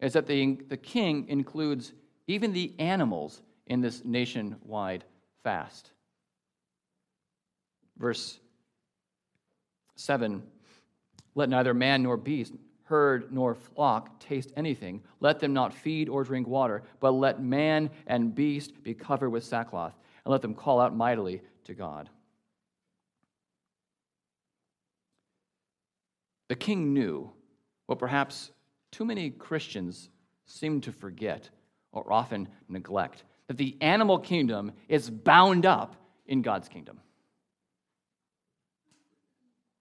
is 0.00 0.14
that 0.14 0.26
the, 0.26 0.58
the 0.68 0.78
king 0.78 1.28
includes 1.28 1.92
even 2.26 2.52
the 2.52 2.72
animals 2.78 3.42
in 3.66 3.80
this 3.80 4.04
nationwide 4.04 5.04
fast. 5.42 5.90
Verse 7.96 8.38
7 9.96 10.42
Let 11.34 11.48
neither 11.48 11.74
man 11.74 12.02
nor 12.02 12.16
beast, 12.16 12.54
herd 12.84 13.32
nor 13.32 13.54
flock 13.54 14.20
taste 14.20 14.52
anything. 14.56 15.02
Let 15.20 15.40
them 15.40 15.52
not 15.52 15.74
feed 15.74 16.08
or 16.08 16.24
drink 16.24 16.46
water, 16.46 16.82
but 17.00 17.12
let 17.12 17.42
man 17.42 17.90
and 18.06 18.34
beast 18.34 18.82
be 18.82 18.94
covered 18.94 19.30
with 19.30 19.44
sackcloth, 19.44 19.94
and 20.24 20.32
let 20.32 20.42
them 20.42 20.54
call 20.54 20.80
out 20.80 20.94
mightily 20.94 21.42
to 21.64 21.74
God. 21.74 22.10
The 26.48 26.56
king 26.56 26.92
knew 26.92 27.32
what 27.86 27.98
perhaps 27.98 28.50
too 28.92 29.04
many 29.04 29.30
Christians 29.30 30.10
seem 30.46 30.80
to 30.82 30.92
forget 30.92 31.48
or 31.94 32.12
often 32.12 32.48
neglect 32.68 33.24
that 33.46 33.56
the 33.56 33.76
animal 33.80 34.18
kingdom 34.18 34.72
is 34.88 35.08
bound 35.10 35.66
up 35.66 35.96
in 36.26 36.42
God's 36.42 36.68
kingdom. 36.68 37.00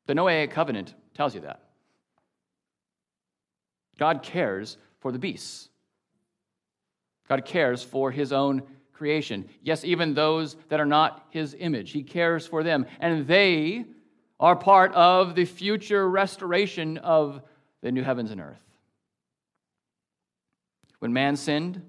The 0.06 0.14
Noahic 0.14 0.52
covenant 0.52 0.94
tells 1.14 1.34
you 1.34 1.42
that. 1.42 1.62
God 3.98 4.22
cares 4.24 4.78
for 5.00 5.12
the 5.12 5.20
beasts. 5.20 5.70
God 7.30 7.46
cares 7.46 7.84
for 7.84 8.12
his 8.12 8.34
own 8.34 8.64
creation. 8.92 9.48
Yes, 9.62 9.86
even 9.86 10.14
those 10.14 10.56
that 10.70 10.80
are 10.80 10.86
not 10.86 11.26
his 11.30 11.56
image. 11.58 11.92
He 11.92 12.04
cares 12.04 12.46
for 12.46 12.64
them. 12.64 12.86
And 13.00 13.28
they 13.28 13.86
are 14.40 14.56
part 14.56 14.94
of 14.94 15.36
the 15.36 15.46
future 15.46 16.10
restoration 16.10 16.98
of 16.98 17.42
the 17.82 17.92
new 17.92 18.04
heavens 18.04 18.32
and 18.32 18.42
earth. 18.42 18.62
When 21.00 21.14
man 21.14 21.36
sinned, 21.36 21.82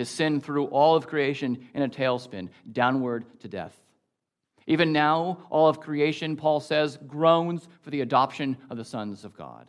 his 0.00 0.08
sin 0.08 0.40
threw 0.40 0.64
all 0.66 0.96
of 0.96 1.06
creation 1.06 1.68
in 1.74 1.82
a 1.82 1.88
tailspin, 1.88 2.48
downward 2.72 3.24
to 3.40 3.48
death. 3.48 3.76
Even 4.66 4.92
now, 4.92 5.38
all 5.50 5.68
of 5.68 5.80
creation, 5.80 6.36
Paul 6.36 6.60
says, 6.60 6.98
groans 7.06 7.68
for 7.82 7.90
the 7.90 8.00
adoption 8.00 8.56
of 8.70 8.76
the 8.76 8.84
sons 8.84 9.24
of 9.24 9.36
God. 9.36 9.68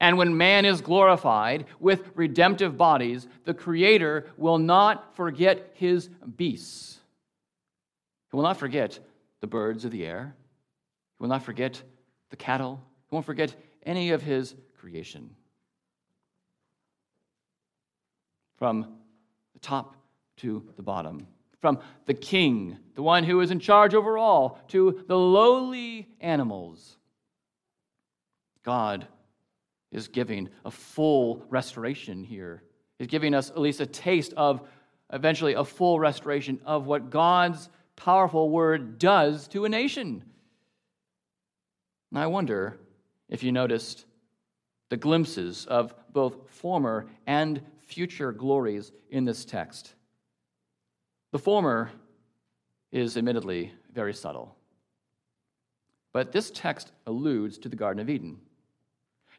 And 0.00 0.16
when 0.16 0.36
man 0.36 0.64
is 0.64 0.80
glorified 0.80 1.66
with 1.80 2.10
redemptive 2.14 2.76
bodies, 2.76 3.26
the 3.44 3.54
Creator 3.54 4.26
will 4.36 4.58
not 4.58 5.14
forget 5.16 5.72
his 5.74 6.08
beasts. 6.36 6.98
He 8.30 8.36
will 8.36 8.44
not 8.44 8.58
forget 8.58 8.98
the 9.40 9.46
birds 9.46 9.84
of 9.84 9.90
the 9.90 10.06
air. 10.06 10.34
He 11.18 11.22
will 11.22 11.28
not 11.28 11.42
forget 11.42 11.82
the 12.30 12.36
cattle. 12.36 12.80
He 13.08 13.14
won't 13.14 13.26
forget 13.26 13.54
any 13.84 14.10
of 14.10 14.22
his 14.22 14.54
creation. 14.78 15.30
From 18.56 18.97
the 19.58 19.66
top 19.66 19.96
to 20.36 20.62
the 20.76 20.82
bottom, 20.82 21.26
from 21.60 21.80
the 22.06 22.14
king, 22.14 22.78
the 22.94 23.02
one 23.02 23.24
who 23.24 23.40
is 23.40 23.50
in 23.50 23.58
charge 23.58 23.94
over 23.94 24.16
all, 24.16 24.60
to 24.68 25.04
the 25.08 25.18
lowly 25.18 26.06
animals. 26.20 26.96
God 28.64 29.06
is 29.90 30.06
giving 30.06 30.48
a 30.64 30.70
full 30.70 31.42
restoration 31.48 32.22
here. 32.22 32.62
He's 32.98 33.08
giving 33.08 33.34
us 33.34 33.50
at 33.50 33.58
least 33.58 33.80
a 33.80 33.86
taste 33.86 34.32
of 34.36 34.60
eventually 35.12 35.54
a 35.54 35.64
full 35.64 35.98
restoration 35.98 36.60
of 36.64 36.86
what 36.86 37.10
God's 37.10 37.68
powerful 37.96 38.50
word 38.50 38.98
does 38.98 39.48
to 39.48 39.64
a 39.64 39.68
nation. 39.68 40.22
And 42.12 42.20
I 42.20 42.26
wonder 42.26 42.78
if 43.28 43.42
you 43.42 43.50
noticed 43.50 44.04
the 44.90 44.96
glimpses 44.96 45.66
of 45.66 45.94
both 46.12 46.48
former 46.50 47.06
and 47.26 47.60
future 47.88 48.32
glories 48.32 48.92
in 49.10 49.24
this 49.24 49.44
text. 49.44 49.94
The 51.32 51.38
former 51.38 51.90
is 52.92 53.16
admittedly 53.16 53.72
very 53.92 54.14
subtle, 54.14 54.54
but 56.12 56.32
this 56.32 56.50
text 56.50 56.92
alludes 57.06 57.58
to 57.58 57.68
the 57.68 57.76
Garden 57.76 58.00
of 58.00 58.10
Eden. 58.10 58.38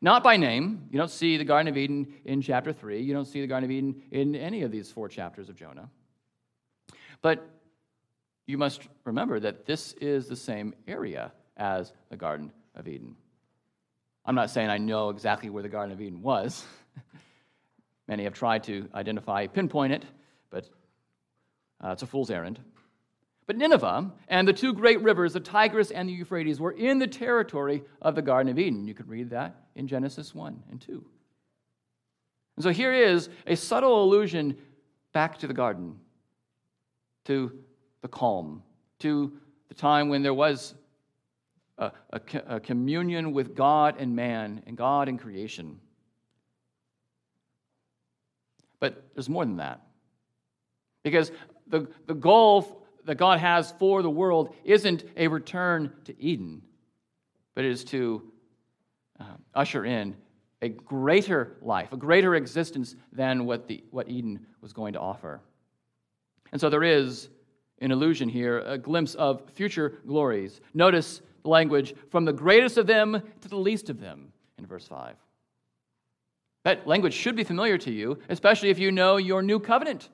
Not 0.01 0.23
by 0.23 0.38
name. 0.38 0.88
You 0.91 0.97
don't 0.97 1.12
see 1.12 1.38
the 1.38 1.43
Garden 1.43 1.67
of 1.67 1.77
Eden 1.77 2.13
in 2.25 2.41
chapter 2.41 2.71
3. 2.71 3.01
You 3.01 3.13
don't 3.13 3.25
see 3.25 3.41
the 3.41 3.47
Garden 3.47 3.69
of 3.69 3.71
Eden 3.71 4.01
in 4.12 4.35
any 4.35 4.63
of 4.63 4.71
these 4.71 4.91
four 4.91 5.09
chapters 5.09 5.49
of 5.49 5.55
Jonah. 5.55 5.89
But 7.21 7.47
you 8.47 8.57
must 8.57 8.88
remember 9.03 9.39
that 9.41 9.65
this 9.65 9.93
is 9.93 10.27
the 10.27 10.35
same 10.35 10.73
area 10.88 11.31
as 11.57 11.91
the 12.09 12.17
Garden 12.17 12.51
of 12.75 12.88
Eden. 12.88 13.15
I'm 14.25 14.35
not 14.35 14.49
saying 14.49 14.69
I 14.69 14.77
know 14.77 15.09
exactly 15.09 15.49
where 15.49 15.63
the 15.63 15.69
Garden 15.69 15.91
of 15.91 16.01
Eden 16.01 16.21
was. 16.21 16.65
Many 18.10 18.24
have 18.24 18.34
tried 18.34 18.63
to 18.63 18.89
identify, 18.95 19.45
pinpoint 19.45 19.93
it, 19.93 20.04
but 20.50 20.67
uh, 21.80 21.89
it's 21.89 22.02
a 22.02 22.08
fool's 22.08 22.32
errand. 22.32 22.60
But 23.45 23.56
Nineveh 23.56 24.12
and 24.28 24.48
the 24.48 24.54
two 24.54 24.74
great 24.74 25.00
rivers, 25.04 25.34
the 25.34 25.39
Tigris 25.39 25.91
and 25.91 26.10
the 26.10 26.13
Euphrates, 26.13 26.60
were 26.60 26.72
in 26.72 26.98
the 26.98 27.06
territory 27.06 27.84
of 28.02 28.15
the 28.15 28.24
Garden 28.24 28.52
of 28.52 28.58
Eden. 28.58 28.88
You 28.88 28.95
could 28.95 29.08
read 29.08 29.30
that 29.30 29.56
in 29.76 29.88
Genesis 29.88 30.34
1 30.34 30.63
and 30.72 30.82
2. 30.82 31.06
And 32.58 32.63
so 32.63 32.72
here 32.72 32.91
is 32.91 33.30
a 33.45 33.56
subtle 33.56 34.04
allusion 34.04 34.58
back 35.13 35.38
to 35.38 35.48
the 35.48 35.54
garden, 35.54 35.95
to 37.26 37.52
the 38.02 38.08
calm, 38.08 38.63
to 39.00 39.32
the 39.67 39.76
time 39.76 40.10
when 40.10 40.24
there 40.24 40.34
was 40.34 40.74
a, 41.78 41.91
a, 42.10 42.22
a 42.48 42.60
communion 42.60 43.34
with 43.34 43.54
God 43.54 43.98
and 44.00 44.15
man, 44.15 44.63
and 44.65 44.76
God 44.76 45.08
and 45.08 45.19
creation. 45.19 45.80
But 48.79 49.09
there's 49.13 49.29
more 49.29 49.45
than 49.45 49.57
that. 49.57 49.81
Because 51.03 51.31
the, 51.67 51.87
the 52.07 52.13
goal 52.13 52.85
that 53.05 53.15
God 53.15 53.39
has 53.39 53.71
for 53.79 54.01
the 54.01 54.09
world 54.09 54.55
isn't 54.63 55.03
a 55.17 55.27
return 55.27 55.91
to 56.05 56.21
Eden, 56.21 56.61
but 57.55 57.65
it 57.65 57.71
is 57.71 57.83
to 57.85 58.21
uh, 59.19 59.23
usher 59.53 59.85
in 59.85 60.15
a 60.61 60.69
greater 60.69 61.57
life, 61.61 61.93
a 61.93 61.97
greater 61.97 62.35
existence 62.35 62.95
than 63.13 63.45
what, 63.45 63.67
the, 63.67 63.83
what 63.91 64.09
Eden 64.09 64.45
was 64.61 64.73
going 64.73 64.93
to 64.93 64.99
offer. 64.99 65.41
And 66.51 66.59
so 66.59 66.69
there 66.69 66.83
is 66.83 67.29
an 67.81 67.91
illusion 67.91 68.27
here, 68.27 68.59
a 68.59 68.77
glimpse 68.77 69.15
of 69.15 69.49
future 69.53 69.99
glories. 70.05 70.59
Notice 70.73 71.21
the 71.43 71.49
language 71.49 71.95
from 72.09 72.25
the 72.25 72.33
greatest 72.33 72.77
of 72.77 72.87
them 72.87 73.21
to 73.41 73.47
the 73.47 73.55
least 73.55 73.89
of 73.89 73.99
them 73.99 74.33
in 74.57 74.65
verse 74.65 74.87
5. 74.87 75.15
That 76.63 76.86
language 76.88 77.13
should 77.13 77.36
be 77.36 77.43
familiar 77.43 77.78
to 77.80 77.91
you, 77.91 78.19
especially 78.30 78.69
if 78.69 78.80
you 78.80 78.91
know 78.91 79.17
your 79.17 79.41
new 79.41 79.60
covenant. 79.60 80.10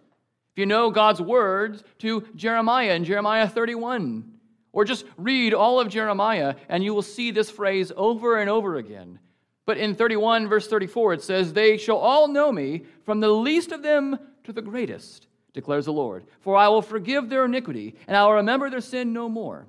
If 0.54 0.60
you 0.60 0.66
know 0.66 0.92
God's 0.92 1.22
words 1.22 1.84
to 2.00 2.28
Jeremiah 2.36 2.94
in 2.94 3.04
Jeremiah 3.04 3.48
31, 3.48 4.36
or 4.72 4.86
just 4.86 5.06
read 5.18 5.54
all 5.54 5.80
of 5.80 5.90
Jeremiah 5.90 6.56
and 6.70 6.84
you 6.84 6.94
will 6.94 7.02
see 7.02 7.32
this 7.32 7.50
phrase 7.50 7.92
over 7.96 8.38
and 8.38 8.50
over 8.50 8.76
again. 8.76 9.20
But 9.66 9.78
in 9.78 9.96
31, 9.96 10.48
verse 10.48 10.68
34, 10.68 11.14
it 11.14 11.24
says, 11.24 11.54
They 11.54 11.78
shall 11.78 11.98
all 11.98 12.28
know 12.28 12.52
me, 12.52 12.84
from 13.04 13.20
the 13.20 13.30
least 13.30 13.72
of 13.72 13.82
them 13.82 14.20
to 14.44 14.54
the 14.54 14.62
greatest, 14.62 15.28
declares 15.54 15.86
the 15.86 15.94
Lord. 15.94 16.26
For 16.42 16.56
I 16.56 16.68
will 16.68 16.84
forgive 16.84 17.30
their 17.30 17.46
iniquity, 17.46 17.96
and 18.08 18.16
I 18.16 18.26
will 18.26 18.34
remember 18.34 18.70
their 18.70 18.82
sin 18.82 19.12
no 19.12 19.28
more. 19.28 19.66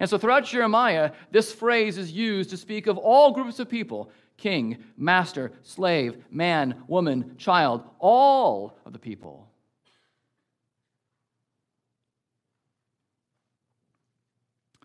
And 0.00 0.08
so 0.08 0.18
throughout 0.18 0.46
Jeremiah, 0.46 1.12
this 1.30 1.52
phrase 1.52 1.98
is 1.98 2.10
used 2.10 2.50
to 2.50 2.56
speak 2.56 2.86
of 2.86 2.98
all 2.98 3.32
groups 3.32 3.58
of 3.60 3.68
people 3.68 4.10
king, 4.42 4.76
master, 4.96 5.52
slave, 5.62 6.16
man, 6.28 6.82
woman, 6.88 7.36
child, 7.38 7.80
all 8.00 8.76
of 8.84 8.92
the 8.92 8.98
people. 8.98 9.48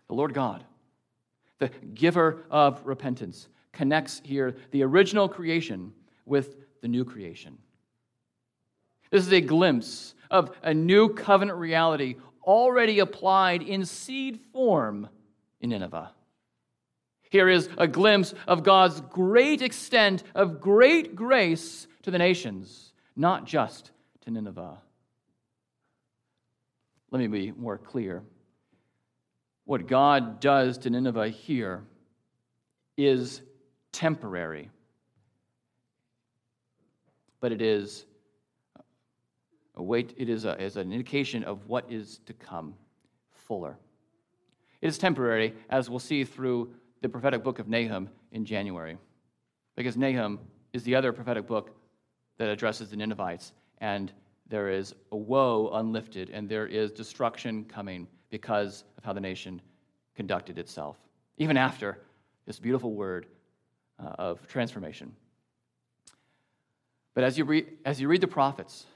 The 0.06 0.14
Lord 0.14 0.32
God, 0.32 0.62
the 1.58 1.70
giver 1.92 2.44
of 2.52 2.80
repentance, 2.84 3.48
connects 3.72 4.22
here 4.24 4.54
the 4.70 4.84
original 4.84 5.28
creation 5.28 5.92
with 6.24 6.54
the 6.80 6.86
new 6.86 7.04
creation. 7.04 7.58
This 9.10 9.26
is 9.26 9.32
a 9.32 9.40
glimpse 9.40 10.14
of 10.30 10.52
a 10.62 10.72
new 10.72 11.08
covenant 11.08 11.58
reality 11.58 12.14
already 12.44 13.00
applied 13.00 13.62
in 13.62 13.84
seed 13.84 14.38
form 14.52 15.08
in 15.60 15.70
Nineveh. 15.70 16.12
Here 17.30 17.48
is 17.48 17.68
a 17.76 17.86
glimpse 17.86 18.34
of 18.46 18.62
God's 18.62 19.00
great 19.00 19.62
extent 19.62 20.22
of 20.34 20.60
great 20.60 21.14
grace 21.14 21.86
to 22.02 22.10
the 22.10 22.18
nations, 22.18 22.92
not 23.16 23.44
just 23.44 23.90
to 24.22 24.30
Nineveh. 24.30 24.78
Let 27.10 27.18
me 27.18 27.26
be 27.26 27.52
more 27.52 27.78
clear. 27.78 28.22
What 29.64 29.86
God 29.86 30.40
does 30.40 30.78
to 30.78 30.90
Nineveh 30.90 31.28
here 31.28 31.84
is 32.96 33.42
temporary, 33.92 34.70
but 37.40 37.52
it 37.52 37.60
is 37.60 38.06
a 39.74 39.82
wait, 39.82 40.14
it 40.16 40.28
is, 40.28 40.44
a, 40.44 40.60
is 40.60 40.76
an 40.76 40.92
indication 40.92 41.44
of 41.44 41.66
what 41.66 41.90
is 41.90 42.20
to 42.26 42.32
come 42.32 42.74
fuller. 43.30 43.78
It 44.80 44.88
is 44.88 44.98
temporary, 44.98 45.54
as 45.70 45.88
we'll 45.88 45.98
see 45.98 46.24
through 46.24 46.72
the 47.00 47.08
prophetic 47.08 47.42
book 47.44 47.58
of 47.58 47.68
Nahum 47.68 48.08
in 48.32 48.44
January, 48.44 48.98
because 49.76 49.96
Nahum 49.96 50.40
is 50.72 50.82
the 50.82 50.94
other 50.94 51.12
prophetic 51.12 51.46
book 51.46 51.76
that 52.38 52.48
addresses 52.48 52.90
the 52.90 52.96
Ninevites, 52.96 53.52
and 53.78 54.12
there 54.48 54.68
is 54.68 54.94
a 55.12 55.16
woe 55.16 55.70
unlifted, 55.74 56.30
and 56.30 56.48
there 56.48 56.66
is 56.66 56.90
destruction 56.90 57.64
coming 57.64 58.06
because 58.30 58.84
of 58.96 59.04
how 59.04 59.12
the 59.12 59.20
nation 59.20 59.60
conducted 60.14 60.58
itself, 60.58 60.96
even 61.36 61.56
after 61.56 61.98
this 62.46 62.58
beautiful 62.58 62.92
word 62.92 63.26
uh, 63.98 64.14
of 64.18 64.46
transformation. 64.48 65.14
But 67.14 67.24
as 67.24 67.36
you, 67.36 67.44
read, 67.44 67.66
as 67.84 68.00
you 68.00 68.08
read 68.08 68.20
the 68.20 68.28
prophets, 68.28 68.86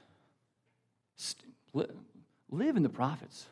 st- 1.17 1.43
live 2.49 2.77
in 2.77 2.83
the 2.83 2.89
prophets. 2.89 3.47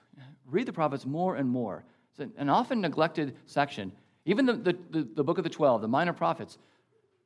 Read 0.46 0.66
the 0.66 0.74
prophets 0.74 1.06
more 1.06 1.36
and 1.36 1.50
more. 1.50 1.84
It's 2.12 2.32
an 2.38 2.50
often 2.50 2.82
neglected 2.82 3.36
section. 3.46 3.92
Even 4.26 4.46
the, 4.46 4.54
the, 4.54 4.78
the, 4.90 5.08
the 5.16 5.24
book 5.24 5.38
of 5.38 5.44
the 5.44 5.50
12, 5.50 5.82
the 5.82 5.88
minor 5.88 6.14
prophets, 6.14 6.58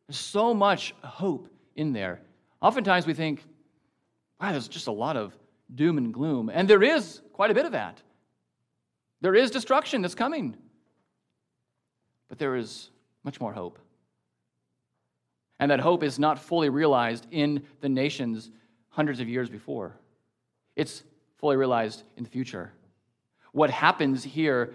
there's 0.08 0.18
so 0.18 0.54
much 0.54 0.94
hope 1.04 1.50
in 1.76 1.94
there. 1.94 2.22
Oftentimes 2.62 3.06
we 3.06 3.14
think, 3.14 3.44
wow, 4.40 4.52
there's 4.52 4.68
just 4.68 4.88
a 4.88 4.92
lot 4.92 5.18
of 5.18 5.36
doom 5.74 5.98
and 5.98 6.14
gloom. 6.14 6.50
And 6.54 6.68
there 6.68 6.84
is 6.84 7.22
quite 7.34 7.52
a 7.52 7.54
bit 7.54 7.66
of 7.66 7.72
that. 7.74 8.02
There 9.22 9.36
is 9.36 9.52
destruction 9.52 10.02
that's 10.02 10.16
coming. 10.16 10.56
But 12.30 12.38
there 12.38 12.56
is 12.56 12.90
much 13.24 13.40
more 13.40 13.54
hope. 13.54 13.80
And 15.60 15.72
that 15.72 15.80
hope 15.80 16.04
is 16.04 16.20
not 16.20 16.38
fully 16.38 16.70
realized 16.70 17.28
in 17.32 17.64
the 17.82 17.90
nations 17.90 18.52
hundreds 18.90 19.20
of 19.20 19.28
years 19.28 19.50
before, 19.50 19.98
it's 20.76 21.04
fully 21.38 21.58
realized 21.58 22.04
in 22.18 22.24
the 22.24 22.30
future. 22.30 22.72
What 23.52 23.70
happens 23.70 24.24
here, 24.24 24.74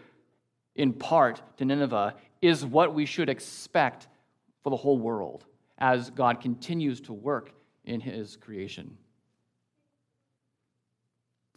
in 0.77 0.93
part 0.93 1.43
to 1.59 1.65
Nineveh, 1.65 2.15
is 2.43 2.65
what 2.65 2.95
we 2.95 3.07
should 3.07 3.29
expect 3.29 4.09
for 4.63 4.71
the 4.71 4.77
whole 4.77 4.99
world 4.99 5.45
as 5.79 6.11
God 6.11 6.41
continues 6.41 7.01
to 7.03 7.13
work 7.13 7.53
in 7.85 8.01
his 8.01 8.37
creation. 8.37 8.97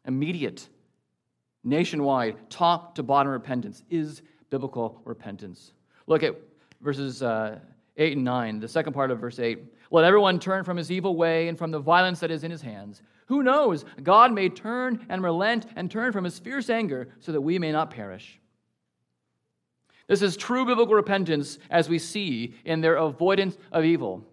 Immediate, 0.05 0.67
nationwide, 1.63 2.49
top 2.49 2.95
to 2.95 3.03
bottom 3.03 3.31
repentance 3.31 3.83
is 3.89 4.21
biblical 4.49 5.01
repentance. 5.05 5.73
Look 6.07 6.23
at 6.23 6.35
verses 6.81 7.23
uh, 7.23 7.59
8 7.97 8.17
and 8.17 8.25
9, 8.25 8.59
the 8.59 8.67
second 8.67 8.93
part 8.93 9.11
of 9.11 9.19
verse 9.19 9.39
8. 9.39 9.59
Let 9.91 10.05
everyone 10.05 10.39
turn 10.39 10.63
from 10.63 10.77
his 10.77 10.91
evil 10.91 11.15
way 11.15 11.47
and 11.47 11.57
from 11.57 11.71
the 11.71 11.79
violence 11.79 12.19
that 12.19 12.31
is 12.31 12.43
in 12.43 12.51
his 12.51 12.61
hands. 12.61 13.01
Who 13.27 13.43
knows? 13.43 13.85
God 14.01 14.33
may 14.33 14.49
turn 14.49 15.05
and 15.09 15.23
relent 15.23 15.67
and 15.75 15.89
turn 15.89 16.11
from 16.11 16.23
his 16.23 16.39
fierce 16.39 16.69
anger 16.69 17.09
so 17.19 17.31
that 17.31 17.41
we 17.41 17.59
may 17.59 17.71
not 17.71 17.91
perish. 17.91 18.39
This 20.07 20.21
is 20.21 20.35
true 20.35 20.65
biblical 20.65 20.95
repentance 20.95 21.59
as 21.69 21.87
we 21.87 21.97
see 21.97 22.55
in 22.65 22.81
their 22.81 22.95
avoidance 22.95 23.57
of 23.71 23.85
evil. 23.85 24.25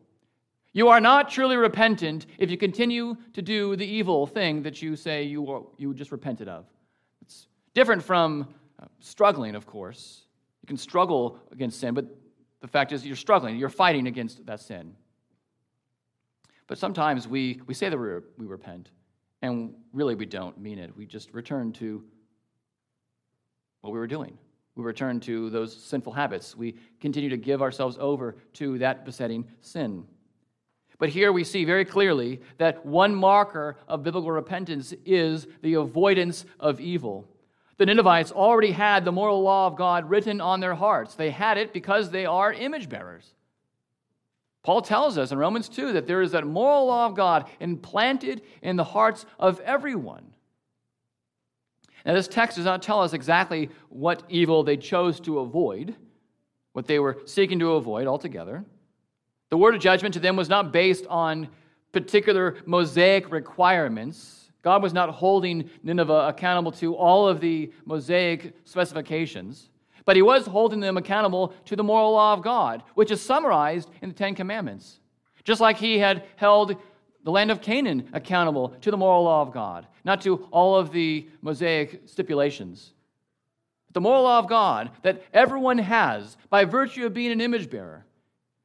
You 0.72 0.88
are 0.88 1.00
not 1.00 1.30
truly 1.30 1.56
repentant 1.56 2.26
if 2.38 2.50
you 2.50 2.56
continue 2.56 3.16
to 3.32 3.42
do 3.42 3.76
the 3.76 3.86
evil 3.86 4.26
thing 4.26 4.62
that 4.62 4.80
you 4.80 4.94
say 4.96 5.24
you, 5.24 5.68
you 5.78 5.94
just 5.94 6.12
repented 6.12 6.48
of. 6.48 6.64
It's 7.22 7.48
different 7.74 8.02
from 8.02 8.48
uh, 8.80 8.86
struggling, 9.00 9.54
of 9.54 9.66
course. 9.66 10.26
You 10.62 10.66
can 10.68 10.76
struggle 10.76 11.38
against 11.50 11.80
sin, 11.80 11.94
but 11.94 12.06
the 12.60 12.68
fact 12.68 12.92
is 12.92 13.04
you're 13.04 13.16
struggling, 13.16 13.56
you're 13.56 13.68
fighting 13.68 14.06
against 14.06 14.44
that 14.46 14.60
sin. 14.60 14.94
But 16.66 16.78
sometimes 16.78 17.26
we, 17.26 17.60
we 17.66 17.74
say 17.74 17.88
that 17.88 17.98
we, 17.98 18.06
we 18.38 18.46
repent, 18.46 18.90
and 19.42 19.74
really 19.92 20.14
we 20.14 20.26
don't 20.26 20.56
mean 20.58 20.78
it. 20.78 20.96
We 20.96 21.04
just 21.04 21.32
return 21.32 21.72
to 21.74 22.04
what 23.80 23.92
we 23.92 23.98
were 23.98 24.06
doing. 24.06 24.38
We 24.76 24.84
return 24.84 25.20
to 25.20 25.50
those 25.50 25.76
sinful 25.76 26.12
habits. 26.12 26.56
We 26.56 26.76
continue 27.00 27.30
to 27.30 27.36
give 27.36 27.62
ourselves 27.62 27.96
over 28.00 28.36
to 28.54 28.78
that 28.78 29.04
besetting 29.04 29.46
sin. 29.60 30.06
But 30.98 31.08
here 31.08 31.32
we 31.32 31.44
see 31.44 31.64
very 31.64 31.84
clearly 31.84 32.40
that 32.58 32.84
one 32.84 33.14
marker 33.14 33.78
of 33.88 34.02
biblical 34.02 34.30
repentance 34.30 34.92
is 35.04 35.46
the 35.62 35.74
avoidance 35.74 36.44
of 36.60 36.78
evil. 36.78 37.26
The 37.78 37.86
Ninevites 37.86 38.30
already 38.30 38.72
had 38.72 39.06
the 39.06 39.12
moral 39.12 39.42
law 39.42 39.66
of 39.66 39.76
God 39.76 40.10
written 40.10 40.42
on 40.42 40.60
their 40.60 40.74
hearts. 40.74 41.14
They 41.14 41.30
had 41.30 41.56
it 41.56 41.72
because 41.72 42.10
they 42.10 42.26
are 42.26 42.52
image 42.52 42.90
bearers. 42.90 43.32
Paul 44.62 44.82
tells 44.82 45.16
us 45.16 45.32
in 45.32 45.38
Romans 45.38 45.70
2 45.70 45.94
that 45.94 46.06
there 46.06 46.20
is 46.20 46.32
that 46.32 46.46
moral 46.46 46.86
law 46.86 47.06
of 47.06 47.14
God 47.14 47.48
implanted 47.60 48.42
in 48.60 48.76
the 48.76 48.84
hearts 48.84 49.24
of 49.38 49.58
everyone. 49.60 50.34
Now, 52.04 52.14
this 52.14 52.28
text 52.28 52.56
does 52.56 52.64
not 52.64 52.82
tell 52.82 53.00
us 53.02 53.12
exactly 53.12 53.70
what 53.88 54.22
evil 54.28 54.62
they 54.62 54.76
chose 54.76 55.20
to 55.20 55.40
avoid, 55.40 55.96
what 56.72 56.86
they 56.86 56.98
were 56.98 57.18
seeking 57.24 57.58
to 57.58 57.72
avoid 57.72 58.06
altogether. 58.06 58.64
The 59.50 59.58
word 59.58 59.74
of 59.74 59.80
judgment 59.80 60.14
to 60.14 60.20
them 60.20 60.36
was 60.36 60.48
not 60.48 60.72
based 60.72 61.06
on 61.08 61.48
particular 61.92 62.56
Mosaic 62.66 63.30
requirements. 63.32 64.52
God 64.62 64.82
was 64.82 64.92
not 64.92 65.10
holding 65.10 65.68
Nineveh 65.82 66.28
accountable 66.28 66.72
to 66.72 66.94
all 66.94 67.26
of 67.28 67.40
the 67.40 67.72
Mosaic 67.84 68.54
specifications. 68.64 69.70
But 70.04 70.16
he 70.16 70.22
was 70.22 70.46
holding 70.46 70.80
them 70.80 70.96
accountable 70.96 71.54
to 71.66 71.76
the 71.76 71.82
moral 71.82 72.12
law 72.12 72.32
of 72.32 72.42
God, 72.42 72.82
which 72.94 73.10
is 73.10 73.20
summarized 73.20 73.90
in 74.02 74.08
the 74.08 74.14
Ten 74.14 74.34
Commandments. 74.34 75.00
Just 75.44 75.60
like 75.60 75.76
he 75.76 75.98
had 75.98 76.24
held 76.36 76.76
the 77.24 77.30
land 77.30 77.50
of 77.50 77.60
Canaan 77.60 78.08
accountable 78.12 78.70
to 78.80 78.90
the 78.90 78.96
moral 78.96 79.24
law 79.24 79.42
of 79.42 79.52
God, 79.52 79.86
not 80.04 80.22
to 80.22 80.46
all 80.50 80.76
of 80.76 80.92
the 80.92 81.28
Mosaic 81.42 82.02
stipulations. 82.06 82.92
The 83.92 84.00
moral 84.00 84.22
law 84.22 84.38
of 84.38 84.48
God 84.48 84.90
that 85.02 85.22
everyone 85.32 85.78
has 85.78 86.36
by 86.48 86.64
virtue 86.64 87.06
of 87.06 87.14
being 87.14 87.32
an 87.32 87.40
image 87.40 87.70
bearer. 87.70 88.06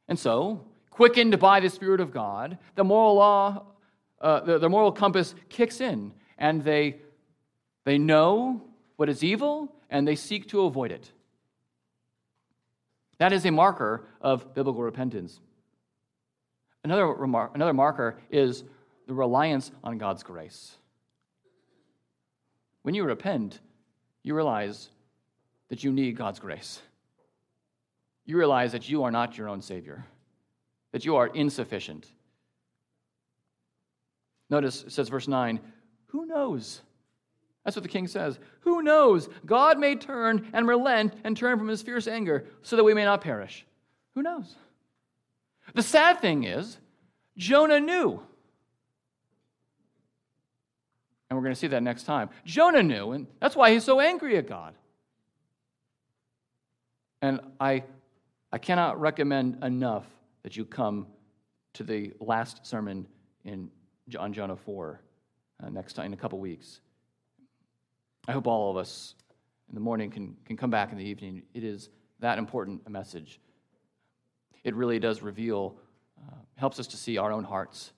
And 0.08 0.18
so, 0.18 0.66
quickened 0.90 1.40
by 1.40 1.60
the 1.60 1.70
Spirit 1.70 2.00
of 2.00 2.12
God, 2.12 2.58
the 2.76 2.84
moral 2.84 3.16
law, 3.16 3.66
uh, 4.22 4.40
the, 4.42 4.60
the 4.60 4.70
moral 4.70 4.92
compass 4.92 5.36
kicks 5.50 5.82
in, 5.82 6.14
and 6.38 6.64
they, 6.64 6.98
they 7.84 7.98
know 7.98 8.62
what 8.96 9.10
is 9.10 9.24
evil 9.24 9.72
and 9.90 10.08
they 10.08 10.16
seek 10.16 10.48
to 10.50 10.62
avoid 10.62 10.92
it. 10.92 11.12
That 13.18 13.34
is 13.34 13.46
a 13.46 13.52
marker 13.52 14.06
of 14.22 14.54
biblical 14.54 14.84
repentance. 14.84 15.40
Another, 16.86 17.06
remar- 17.06 17.50
another 17.56 17.74
marker 17.74 18.16
is 18.30 18.64
the 19.08 19.14
reliance 19.16 19.72
on 19.84 19.98
God's 19.98 20.22
grace. 20.22 20.78
When 22.84 22.94
you 22.94 23.04
repent, 23.04 23.60
you 24.22 24.36
realize 24.36 24.90
that 25.70 25.84
you 25.84 25.92
need 25.92 26.16
God's 26.16 26.40
grace. 26.40 26.80
You 28.26 28.38
realize 28.38 28.72
that 28.74 28.88
you 28.88 29.02
are 29.04 29.10
not 29.10 29.36
your 29.36 29.50
own 29.50 29.64
Savior, 29.64 30.06
that 30.92 31.06
you 31.06 31.16
are 31.16 31.26
insufficient. 31.26 32.06
Notice 34.52 34.84
it 34.84 34.92
says, 34.92 35.10
verse 35.10 35.28
9, 35.28 35.60
who 36.06 36.28
knows? 36.28 36.82
That's 37.64 37.76
what 37.76 37.82
the 37.82 37.90
king 37.90 38.08
says. 38.08 38.38
Who 38.60 38.84
knows? 38.84 39.28
God 39.48 39.80
may 39.80 39.96
turn 39.96 40.52
and 40.54 40.68
relent 40.68 41.16
and 41.24 41.36
turn 41.36 41.58
from 41.58 41.68
his 41.68 41.82
fierce 41.82 42.08
anger 42.08 42.46
so 42.62 42.76
that 42.76 42.84
we 42.84 42.94
may 42.94 43.06
not 43.06 43.22
perish. 43.22 43.66
Who 44.14 44.22
knows? 44.22 44.56
The 45.74 45.84
sad 45.84 46.22
thing 46.22 46.44
is, 46.44 46.78
Jonah 47.38 47.80
knew. 47.80 48.22
And 51.30 51.38
we're 51.38 51.44
going 51.44 51.54
to 51.54 51.60
see 51.60 51.68
that 51.68 51.84
next 51.84 52.04
time. 52.04 52.30
Jonah 52.46 52.84
knew, 52.84 53.12
and 53.12 53.28
that's 53.42 53.56
why 53.56 53.72
he's 53.72 53.84
so 53.84 54.00
angry 54.00 54.38
at 54.38 54.48
God. 54.48 54.76
And 57.22 57.40
I, 57.60 57.84
I 58.52 58.58
cannot 58.58 59.00
recommend 59.00 59.64
enough 59.64 60.06
that 60.44 60.56
you 60.56 60.66
come 60.66 61.08
to 61.74 61.84
the 61.84 62.14
last 62.20 62.66
sermon 62.66 63.08
in, 63.44 63.72
on 64.18 64.32
Jonah 64.32 64.56
4 64.56 65.02
uh, 65.64 65.70
next 65.70 65.94
time, 65.94 66.08
in 66.08 66.14
a 66.14 66.18
couple 66.18 66.40
weeks. 66.40 66.80
I 68.28 68.32
hope 68.32 68.48
all 68.48 68.72
of 68.72 68.78
us 68.78 69.16
in 69.70 69.76
the 69.76 69.82
morning 69.82 70.12
can, 70.12 70.38
can 70.46 70.58
come 70.58 70.70
back 70.70 70.92
in 70.92 70.98
the 70.98 71.04
evening. 71.04 71.44
It 71.54 71.64
is 71.64 71.90
that 72.20 72.38
important 72.38 72.82
a 72.86 72.90
message. 72.90 73.40
It 74.66 74.74
really 74.74 74.98
does 74.98 75.22
reveal, 75.22 75.78
uh, 76.20 76.36
helps 76.56 76.80
us 76.80 76.88
to 76.88 76.98
see 76.98 77.20
our 77.20 77.32
own 77.32 77.44
hearts, 77.44 77.94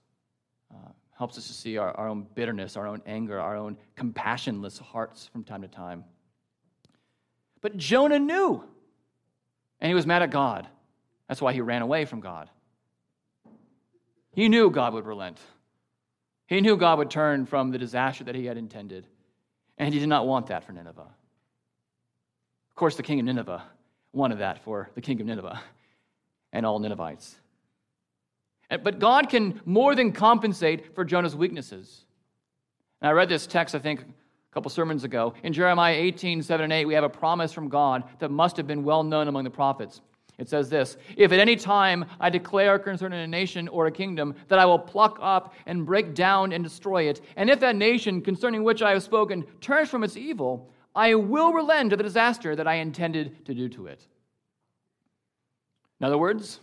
uh, 0.70 0.92
helps 1.18 1.38
us 1.38 1.48
to 1.48 1.54
see 1.54 1.78
our, 1.78 1.92
our 1.92 2.10
own 2.10 2.28
bitterness, 2.36 2.76
our 2.76 2.86
own 2.86 3.02
anger, 3.06 3.40
our 3.40 3.56
own 3.56 3.78
compassionless 3.96 4.78
hearts 4.78 5.28
from 5.32 5.46
time 5.46 5.62
to 5.62 5.70
time. 5.70 6.04
But 7.62 7.78
Jonah 7.78 8.20
knew, 8.20 8.62
and 9.80 9.88
he 9.88 9.96
was 9.96 10.06
mad 10.06 10.22
at 10.22 10.30
God. 10.30 10.68
That's 11.30 11.42
why 11.42 11.54
he 11.54 11.62
ran 11.62 11.82
away 11.82 12.04
from 12.04 12.20
God. 12.20 12.50
He 14.34 14.50
knew 14.50 14.70
God 14.70 14.94
would 14.94 15.06
relent. 15.06 15.40
He 16.48 16.60
knew 16.60 16.76
God 16.76 16.98
would 16.98 17.10
turn 17.10 17.46
from 17.46 17.72
the 17.72 17.78
disaster 17.78 18.26
that 18.26 18.36
he 18.36 18.46
had 18.46 18.58
intended. 18.58 19.08
And 19.78 19.94
he 19.94 20.02
did 20.02 20.10
not 20.10 20.28
want 20.28 20.48
that 20.48 20.66
for 20.66 20.74
Nineveh. 20.74 21.08
Of 22.70 22.76
course, 22.76 22.98
the 22.98 23.04
king 23.04 23.20
of 23.20 23.26
Nineveh 23.26 23.64
wanted 24.12 24.40
that 24.40 24.64
for 24.64 24.90
the 24.96 25.02
king 25.02 25.22
of 25.22 25.28
Nineveh 25.28 25.62
and 26.54 26.66
all 26.66 26.80
Ninevites. 26.80 27.36
But 28.70 29.00
God 29.00 29.30
can 29.30 29.62
more 29.66 29.96
than 29.96 30.12
compensate 30.12 30.94
for 30.94 31.06
Jonah's 31.06 31.36
weaknesses. 31.36 32.06
And 33.02 33.10
I 33.10 33.12
read 33.12 33.30
this 33.30 33.48
text, 33.48 33.76
I 33.76 33.80
think, 33.80 34.02
a 34.02 34.06
couple 34.54 34.70
sermons 34.70 35.04
ago. 35.04 35.34
In 35.44 35.54
Jeremiah 35.54 35.96
18, 35.96 36.42
7 36.44 36.64
and 36.64 36.74
8, 36.74 36.86
we 36.86 36.94
have 36.94 37.04
a 37.04 37.10
promise 37.10 37.54
from 37.54 37.70
God 37.70 38.04
that 38.20 38.30
must 38.30 38.58
have 38.58 38.68
been 38.68 38.84
well 38.84 39.04
known 39.04 39.28
among 39.28 39.46
the 39.46 39.50
prophets. 39.50 40.02
It 40.38 40.50
says 40.50 40.70
this 40.70 40.98
If 41.16 41.32
at 41.32 41.40
any 41.40 41.56
time 41.56 42.06
I 42.20 42.30
declare 42.30 42.78
concerning 42.78 43.22
a 43.22 43.28
nation 43.28 43.68
or 43.68 43.88
a 43.88 43.92
kingdom 43.92 44.36
that 44.50 44.60
I 44.60 44.66
will 44.66 44.80
pluck 44.80 45.18
up 45.22 45.54
and 45.66 45.86
break 45.86 46.14
down 46.14 46.54
and 46.54 46.64
destroy 46.64 47.04
it, 47.04 47.22
and 47.36 47.50
if 47.50 47.60
that 47.62 47.76
nation 47.76 48.22
concerning 48.22 48.64
which 48.64 48.82
I 48.82 48.92
have 48.92 49.04
spoken 49.04 49.46
turns 49.62 49.90
from 49.90 50.04
its 50.04 50.18
evil, 50.18 50.70
I 50.96 51.16
will 51.16 51.54
relent 51.54 51.94
of 51.94 51.98
the 51.98 52.04
disaster 52.04 52.56
that 52.56 52.68
I 52.68 52.76
intended 52.76 53.46
to 53.46 53.54
do 53.54 53.70
to 53.70 53.88
it. 53.88 54.08
In 56.00 56.06
other 56.06 56.18
words, 56.18 56.60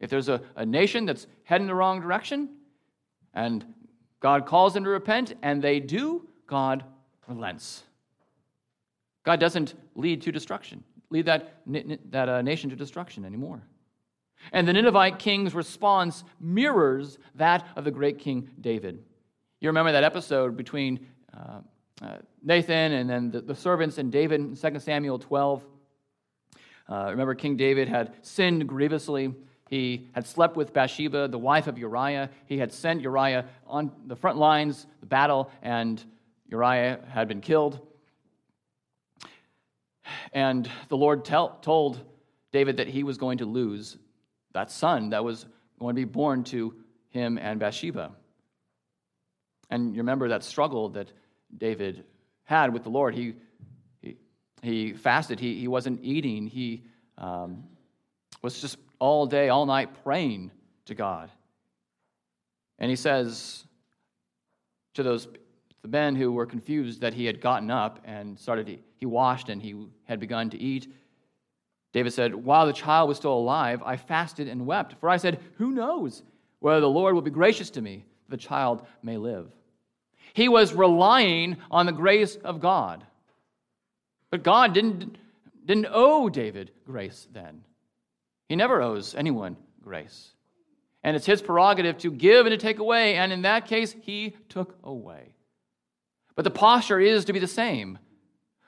if 0.00 0.10
there's 0.10 0.28
a, 0.28 0.40
a 0.56 0.66
nation 0.66 1.04
that's 1.04 1.26
heading 1.44 1.66
the 1.66 1.74
wrong 1.74 2.00
direction 2.00 2.48
and 3.34 3.64
God 4.20 4.46
calls 4.46 4.74
them 4.74 4.84
to 4.84 4.90
repent 4.90 5.34
and 5.42 5.62
they 5.62 5.80
do, 5.80 6.26
God 6.46 6.84
relents. 7.28 7.84
God 9.24 9.38
doesn't 9.38 9.74
lead 9.94 10.22
to 10.22 10.32
destruction, 10.32 10.82
lead 11.10 11.26
that, 11.26 11.60
that 12.10 12.28
uh, 12.28 12.42
nation 12.42 12.70
to 12.70 12.76
destruction 12.76 13.24
anymore. 13.24 13.62
And 14.52 14.66
the 14.66 14.72
Ninevite 14.72 15.18
king's 15.18 15.54
response 15.54 16.24
mirrors 16.40 17.18
that 17.34 17.66
of 17.76 17.84
the 17.84 17.90
great 17.90 18.18
King 18.18 18.48
David. 18.60 19.02
You 19.60 19.68
remember 19.68 19.92
that 19.92 20.04
episode 20.04 20.56
between 20.56 21.06
uh, 21.36 21.60
uh, 22.02 22.16
Nathan 22.42 22.92
and 22.92 23.10
then 23.10 23.30
the, 23.30 23.42
the, 23.42 23.54
servants 23.54 23.98
and 23.98 24.10
David 24.10 24.40
in 24.40 24.56
2 24.56 24.78
Samuel 24.80 25.18
12. 25.18 25.64
Uh, 26.90 27.06
remember, 27.10 27.34
King 27.34 27.56
David 27.56 27.88
had 27.88 28.12
sinned 28.22 28.66
grievously. 28.66 29.32
He 29.68 30.08
had 30.12 30.26
slept 30.26 30.56
with 30.56 30.72
Bathsheba, 30.72 31.28
the 31.28 31.38
wife 31.38 31.68
of 31.68 31.78
Uriah. 31.78 32.28
He 32.46 32.58
had 32.58 32.72
sent 32.72 33.00
Uriah 33.02 33.44
on 33.66 33.92
the 34.06 34.16
front 34.16 34.36
lines, 34.36 34.86
the 34.98 35.06
battle, 35.06 35.50
and 35.62 36.02
Uriah 36.48 36.98
had 37.08 37.28
been 37.28 37.40
killed. 37.40 37.78
And 40.32 40.68
the 40.88 40.96
Lord 40.96 41.24
tell, 41.24 41.58
told 41.62 42.00
David 42.50 42.78
that 42.78 42.88
he 42.88 43.04
was 43.04 43.16
going 43.16 43.38
to 43.38 43.44
lose 43.44 43.96
that 44.52 44.72
son 44.72 45.10
that 45.10 45.22
was 45.22 45.46
going 45.78 45.94
to 45.94 46.00
be 46.00 46.04
born 46.04 46.42
to 46.44 46.74
him 47.10 47.38
and 47.38 47.60
Bathsheba. 47.60 48.10
And 49.70 49.94
you 49.94 49.98
remember 49.98 50.28
that 50.30 50.42
struggle 50.42 50.88
that 50.90 51.12
David 51.56 52.04
had 52.44 52.72
with 52.72 52.82
the 52.82 52.90
Lord. 52.90 53.14
He, 53.14 53.34
he, 54.62 54.92
fasted, 54.92 55.40
he, 55.40 55.58
he 55.58 55.68
wasn't 55.68 56.00
eating, 56.02 56.46
he 56.46 56.84
um, 57.18 57.64
was 58.42 58.60
just 58.60 58.76
all 58.98 59.26
day, 59.26 59.48
all 59.48 59.66
night 59.66 60.02
praying 60.04 60.50
to 60.86 60.94
God. 60.94 61.30
And 62.78 62.90
he 62.90 62.96
says 62.96 63.64
to 64.94 65.02
those 65.02 65.28
the 65.82 65.88
men 65.88 66.14
who 66.14 66.32
were 66.32 66.46
confused 66.46 67.00
that 67.00 67.14
he 67.14 67.24
had 67.24 67.40
gotten 67.40 67.70
up 67.70 68.00
and 68.04 68.38
started 68.38 68.80
he 68.96 69.06
washed 69.06 69.48
and 69.48 69.62
he 69.62 69.86
had 70.04 70.20
begun 70.20 70.50
to 70.50 70.58
eat 70.58 70.92
david 71.92 72.12
said 72.12 72.34
while 72.34 72.66
the 72.66 72.72
child 72.72 73.08
was 73.08 73.16
still 73.16 73.32
alive 73.32 73.82
i 73.86 73.96
fasted 73.96 74.48
and 74.48 74.66
wept. 74.66 74.94
For 75.00 75.08
i 75.08 75.16
said 75.16 75.40
who 75.56 75.70
knows 75.70 76.22
whether 76.58 76.80
the 76.80 76.88
lord 76.88 77.14
will 77.14 77.22
be 77.22 77.30
gracious 77.30 77.70
to 77.70 77.80
me? 77.80 78.04
That 78.28 78.36
the 78.36 78.42
child 78.42 78.86
may 79.02 79.16
live 79.16 79.50
he 80.34 80.48
was 80.48 80.74
relying 80.74 81.56
on 81.70 81.86
the 81.86 81.92
grace 81.92 82.36
of 82.36 82.60
God. 82.60 83.04
But 84.30 84.42
God 84.42 84.72
didn't, 84.72 85.18
didn't 85.64 85.88
owe 85.90 86.28
David 86.28 86.70
grace 86.86 87.26
then. 87.32 87.62
He 88.48 88.56
never 88.56 88.82
owes 88.82 89.14
anyone 89.14 89.56
grace. 89.82 90.32
And 91.02 91.16
it's 91.16 91.26
his 91.26 91.42
prerogative 91.42 91.98
to 91.98 92.10
give 92.10 92.46
and 92.46 92.52
to 92.52 92.58
take 92.58 92.78
away, 92.78 93.16
and 93.16 93.32
in 93.32 93.42
that 93.42 93.66
case, 93.66 93.94
he 94.02 94.36
took 94.48 94.76
away. 94.84 95.34
But 96.36 96.44
the 96.44 96.50
posture 96.50 97.00
is 97.00 97.24
to 97.24 97.32
be 97.32 97.38
the 97.38 97.46
same. 97.46 97.98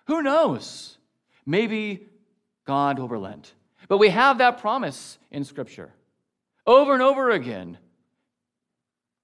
Who 0.06 0.22
knows? 0.22 0.98
Maybe 1.44 2.06
God 2.66 2.98
will 2.98 3.08
relent. 3.08 3.54
But 3.88 3.98
we 3.98 4.08
have 4.08 4.38
that 4.38 4.58
promise 4.58 5.18
in 5.30 5.44
Scripture 5.44 5.92
over 6.66 6.92
and 6.92 7.02
over 7.02 7.30
again. 7.30 7.78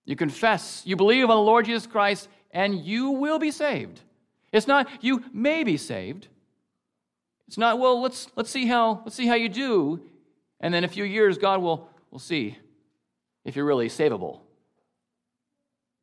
You 0.04 0.16
confess, 0.16 0.82
you 0.84 0.96
believe 0.96 1.24
on 1.24 1.36
the 1.36 1.42
Lord 1.42 1.66
Jesus 1.66 1.86
Christ, 1.86 2.28
and 2.50 2.74
you 2.74 3.10
will 3.10 3.38
be 3.38 3.50
saved. 3.50 4.00
It's 4.52 4.66
not 4.66 4.88
you 5.00 5.24
may 5.32 5.64
be 5.64 5.76
saved. 5.76 6.28
It's 7.46 7.58
not, 7.58 7.78
well, 7.78 8.00
let's 8.00 8.28
let's 8.36 8.50
see 8.50 8.66
how 8.66 9.02
let's 9.04 9.16
see 9.16 9.26
how 9.26 9.34
you 9.34 9.48
do, 9.48 10.00
and 10.60 10.72
then 10.72 10.84
a 10.84 10.88
few 10.88 11.04
years 11.04 11.38
God 11.38 11.62
will 11.62 11.88
will 12.10 12.18
see 12.18 12.58
if 13.44 13.56
you're 13.56 13.64
really 13.64 13.88
savable. 13.88 14.40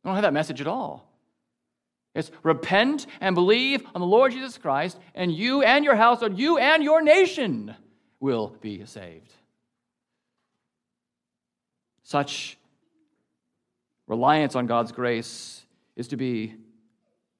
I 0.04 0.10
don't 0.10 0.16
have 0.16 0.24
that 0.24 0.34
message 0.34 0.62
at 0.62 0.68
all. 0.68 1.12
It's 2.14 2.32
repent 2.44 3.08
and 3.20 3.36
believe 3.36 3.84
on 3.94 4.02
the 4.02 4.08
Lord 4.08 4.32
Jesus 4.32 4.58
Christ, 4.58 4.98
and 5.14 5.32
you 5.32 5.62
and 5.62 5.84
your 5.84 5.96
household, 5.96 6.40
you 6.40 6.58
and 6.58 6.84
your 6.84 7.02
nation 7.02 7.76
will 8.20 8.56
be 8.62 8.86
saved. 8.86 9.34
Such 12.04 12.58
reliance 14.08 14.56
on 14.56 14.68
God's 14.68 14.92
grace 14.92 15.64
is 15.96 16.08
to 16.10 16.18
be 16.18 16.56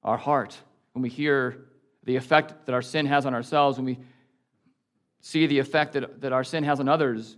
our 0.04 0.18
heart 0.18 0.58
when 0.96 1.02
we 1.02 1.10
hear 1.10 1.66
the 2.06 2.16
effect 2.16 2.66
that 2.66 2.74
our 2.74 2.82
sin 2.82 3.06
has 3.06 3.26
on 3.26 3.34
ourselves, 3.34 3.78
when 3.78 3.86
we 3.86 4.00
see 5.20 5.46
the 5.46 5.60
effect 5.60 5.92
that, 5.92 6.22
that 6.22 6.32
our 6.32 6.46
sin 6.46 6.64
has 6.64 6.80
on 6.80 6.88
others, 6.88 7.36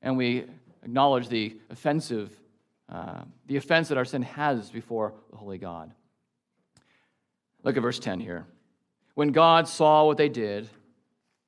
and 0.00 0.16
we 0.16 0.46
acknowledge 0.82 1.28
the 1.28 1.60
offensive, 1.68 2.34
uh, 2.88 3.20
the 3.46 3.58
offense 3.58 3.88
that 3.88 3.98
our 3.98 4.06
sin 4.06 4.22
has 4.22 4.70
before 4.70 5.12
the 5.30 5.36
holy 5.36 5.58
God. 5.58 5.92
Look 7.62 7.76
at 7.76 7.82
verse 7.82 7.98
10 7.98 8.20
here. 8.20 8.46
When 9.14 9.32
God 9.32 9.68
saw 9.68 10.06
what 10.06 10.16
they 10.16 10.30
did, 10.30 10.70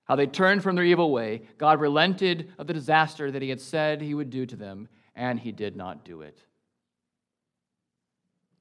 how 0.04 0.14
they 0.14 0.26
turned 0.26 0.62
from 0.62 0.76
their 0.76 0.84
evil 0.84 1.10
way, 1.10 1.40
God 1.56 1.80
relented 1.80 2.52
of 2.58 2.66
the 2.66 2.74
disaster 2.74 3.30
that 3.30 3.40
he 3.40 3.48
had 3.48 3.62
said 3.62 4.02
he 4.02 4.12
would 4.12 4.28
do 4.28 4.44
to 4.44 4.56
them, 4.56 4.88
and 5.14 5.40
he 5.40 5.52
did 5.52 5.74
not 5.74 6.04
do 6.04 6.20
it. 6.20 6.38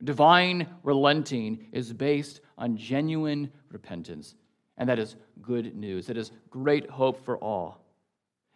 Divine 0.05 0.67
relenting 0.83 1.67
is 1.71 1.91
based 1.91 2.41
on 2.57 2.77
genuine 2.77 3.51
repentance. 3.71 4.35
And 4.77 4.87
that 4.89 4.99
is 4.99 5.15
good 5.41 5.75
news. 5.75 6.07
That 6.07 6.17
is 6.17 6.31
great 6.49 6.89
hope 6.89 7.23
for 7.25 7.37
all. 7.37 7.81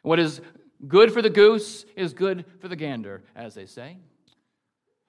What 0.01 0.19
is 0.19 0.41
good 0.87 1.11
for 1.11 1.21
the 1.21 1.29
goose 1.29 1.85
is 1.95 2.13
good 2.13 2.45
for 2.59 2.67
the 2.67 2.75
gander, 2.75 3.23
as 3.35 3.53
they 3.55 3.65
say. 3.65 3.97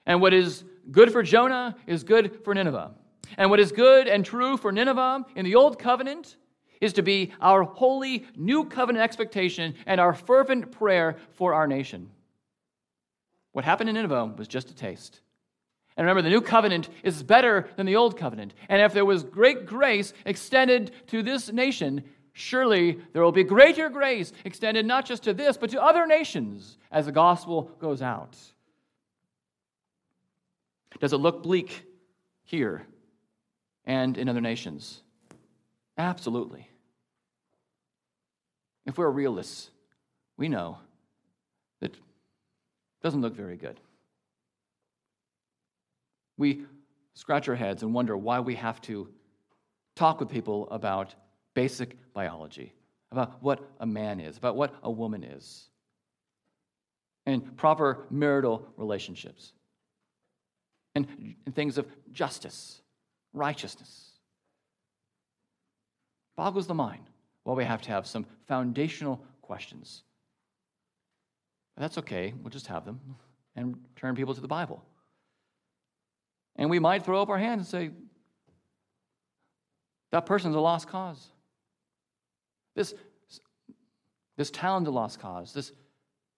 And 0.06 0.20
what 0.20 0.34
is 0.34 0.64
good 0.90 1.12
for 1.12 1.22
Jonah 1.22 1.76
is 1.86 2.02
good 2.02 2.42
for 2.44 2.54
Nineveh. 2.54 2.92
And 3.36 3.50
what 3.50 3.60
is 3.60 3.70
good 3.70 4.08
and 4.08 4.24
true 4.24 4.56
for 4.56 4.72
Nineveh 4.72 5.24
in 5.36 5.44
the 5.44 5.54
Old 5.54 5.78
Covenant 5.78 6.36
is 6.80 6.94
to 6.94 7.02
be 7.02 7.32
our 7.40 7.62
holy 7.62 8.26
new 8.36 8.64
covenant 8.64 9.04
expectation 9.04 9.74
and 9.86 10.00
our 10.00 10.14
fervent 10.14 10.72
prayer 10.72 11.16
for 11.32 11.54
our 11.54 11.66
nation. 11.66 12.10
What 13.52 13.64
happened 13.64 13.90
in 13.90 13.94
Nineveh 13.96 14.34
was 14.36 14.48
just 14.48 14.70
a 14.70 14.74
taste. 14.74 15.20
And 16.00 16.06
remember, 16.06 16.22
the 16.22 16.30
new 16.30 16.40
covenant 16.40 16.88
is 17.02 17.22
better 17.22 17.68
than 17.76 17.84
the 17.84 17.96
old 17.96 18.16
covenant. 18.16 18.54
And 18.70 18.80
if 18.80 18.94
there 18.94 19.04
was 19.04 19.22
great 19.22 19.66
grace 19.66 20.14
extended 20.24 20.92
to 21.08 21.22
this 21.22 21.52
nation, 21.52 22.04
surely 22.32 22.98
there 23.12 23.22
will 23.22 23.32
be 23.32 23.44
greater 23.44 23.90
grace 23.90 24.32
extended 24.46 24.86
not 24.86 25.04
just 25.04 25.24
to 25.24 25.34
this, 25.34 25.58
but 25.58 25.68
to 25.72 25.82
other 25.82 26.06
nations 26.06 26.78
as 26.90 27.04
the 27.04 27.12
gospel 27.12 27.70
goes 27.82 28.00
out. 28.00 28.34
Does 31.00 31.12
it 31.12 31.18
look 31.18 31.42
bleak 31.42 31.84
here 32.44 32.86
and 33.84 34.16
in 34.16 34.30
other 34.30 34.40
nations? 34.40 35.02
Absolutely. 35.98 36.66
If 38.86 38.96
we're 38.96 39.10
realists, 39.10 39.68
we 40.38 40.48
know 40.48 40.78
that 41.80 41.92
it 41.92 42.00
doesn't 43.02 43.20
look 43.20 43.36
very 43.36 43.58
good 43.58 43.78
we 46.40 46.62
scratch 47.12 47.48
our 47.50 47.54
heads 47.54 47.82
and 47.82 47.92
wonder 47.92 48.16
why 48.16 48.40
we 48.40 48.54
have 48.54 48.80
to 48.80 49.08
talk 49.94 50.18
with 50.20 50.30
people 50.30 50.66
about 50.70 51.14
basic 51.54 51.98
biology, 52.14 52.72
about 53.12 53.42
what 53.42 53.60
a 53.78 53.86
man 53.86 54.20
is, 54.20 54.38
about 54.38 54.56
what 54.56 54.74
a 54.82 54.90
woman 54.90 55.22
is, 55.22 55.68
and 57.26 57.56
proper 57.58 58.06
marital 58.10 58.66
relationships, 58.78 59.52
and, 60.94 61.06
and 61.44 61.54
things 61.54 61.76
of 61.76 61.86
justice, 62.10 62.80
righteousness. 63.34 64.12
Boggles 66.36 66.66
the 66.66 66.74
mind. 66.74 67.04
Well, 67.44 67.54
we 67.54 67.64
have 67.64 67.82
to 67.82 67.90
have 67.90 68.06
some 68.06 68.24
foundational 68.48 69.22
questions. 69.42 70.04
But 71.76 71.82
that's 71.82 71.98
okay, 71.98 72.32
we'll 72.40 72.50
just 72.50 72.68
have 72.68 72.86
them 72.86 72.98
and 73.56 73.76
turn 73.94 74.14
people 74.16 74.34
to 74.34 74.40
the 74.40 74.48
Bible. 74.48 74.82
And 76.60 76.68
we 76.68 76.78
might 76.78 77.04
throw 77.04 77.22
up 77.22 77.30
our 77.30 77.38
hands 77.38 77.60
and 77.60 77.66
say, 77.66 77.90
that 80.12 80.26
person's 80.26 80.54
a 80.54 80.60
lost 80.60 80.88
cause. 80.88 81.26
This, 82.76 82.94
this 84.36 84.50
town's 84.50 84.86
a 84.86 84.90
lost 84.90 85.20
cause. 85.20 85.54
This 85.54 85.72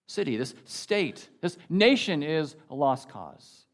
city, 0.07 0.37
this 0.37 0.55
state, 0.63 1.27
this 1.41 1.57
nation 1.69 2.23
is 2.23 2.55
a 2.69 2.75
lost 2.75 3.09
cause. 3.09 3.65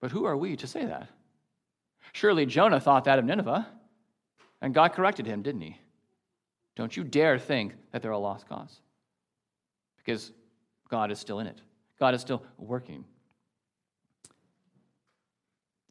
But 0.00 0.10
who 0.10 0.26
are 0.26 0.36
we 0.36 0.54
to 0.56 0.66
say 0.66 0.84
that? 0.84 1.08
Surely 2.12 2.44
Jonah 2.44 2.78
thought 2.78 3.04
that 3.04 3.18
of 3.18 3.24
Nineveh, 3.24 3.66
and 4.60 4.74
God 4.74 4.92
corrected 4.92 5.26
him, 5.26 5.42
didn't 5.42 5.62
he? 5.62 5.78
Don't 6.76 6.94
you 6.94 7.04
dare 7.04 7.38
think 7.38 7.72
that 7.92 8.02
they're 8.02 8.10
a 8.10 8.18
lost 8.18 8.46
cause, 8.46 8.80
because 9.96 10.32
God 10.90 11.10
is 11.10 11.18
still 11.18 11.40
in 11.40 11.46
it, 11.46 11.62
God 11.98 12.14
is 12.14 12.20
still 12.20 12.42
working. 12.58 13.04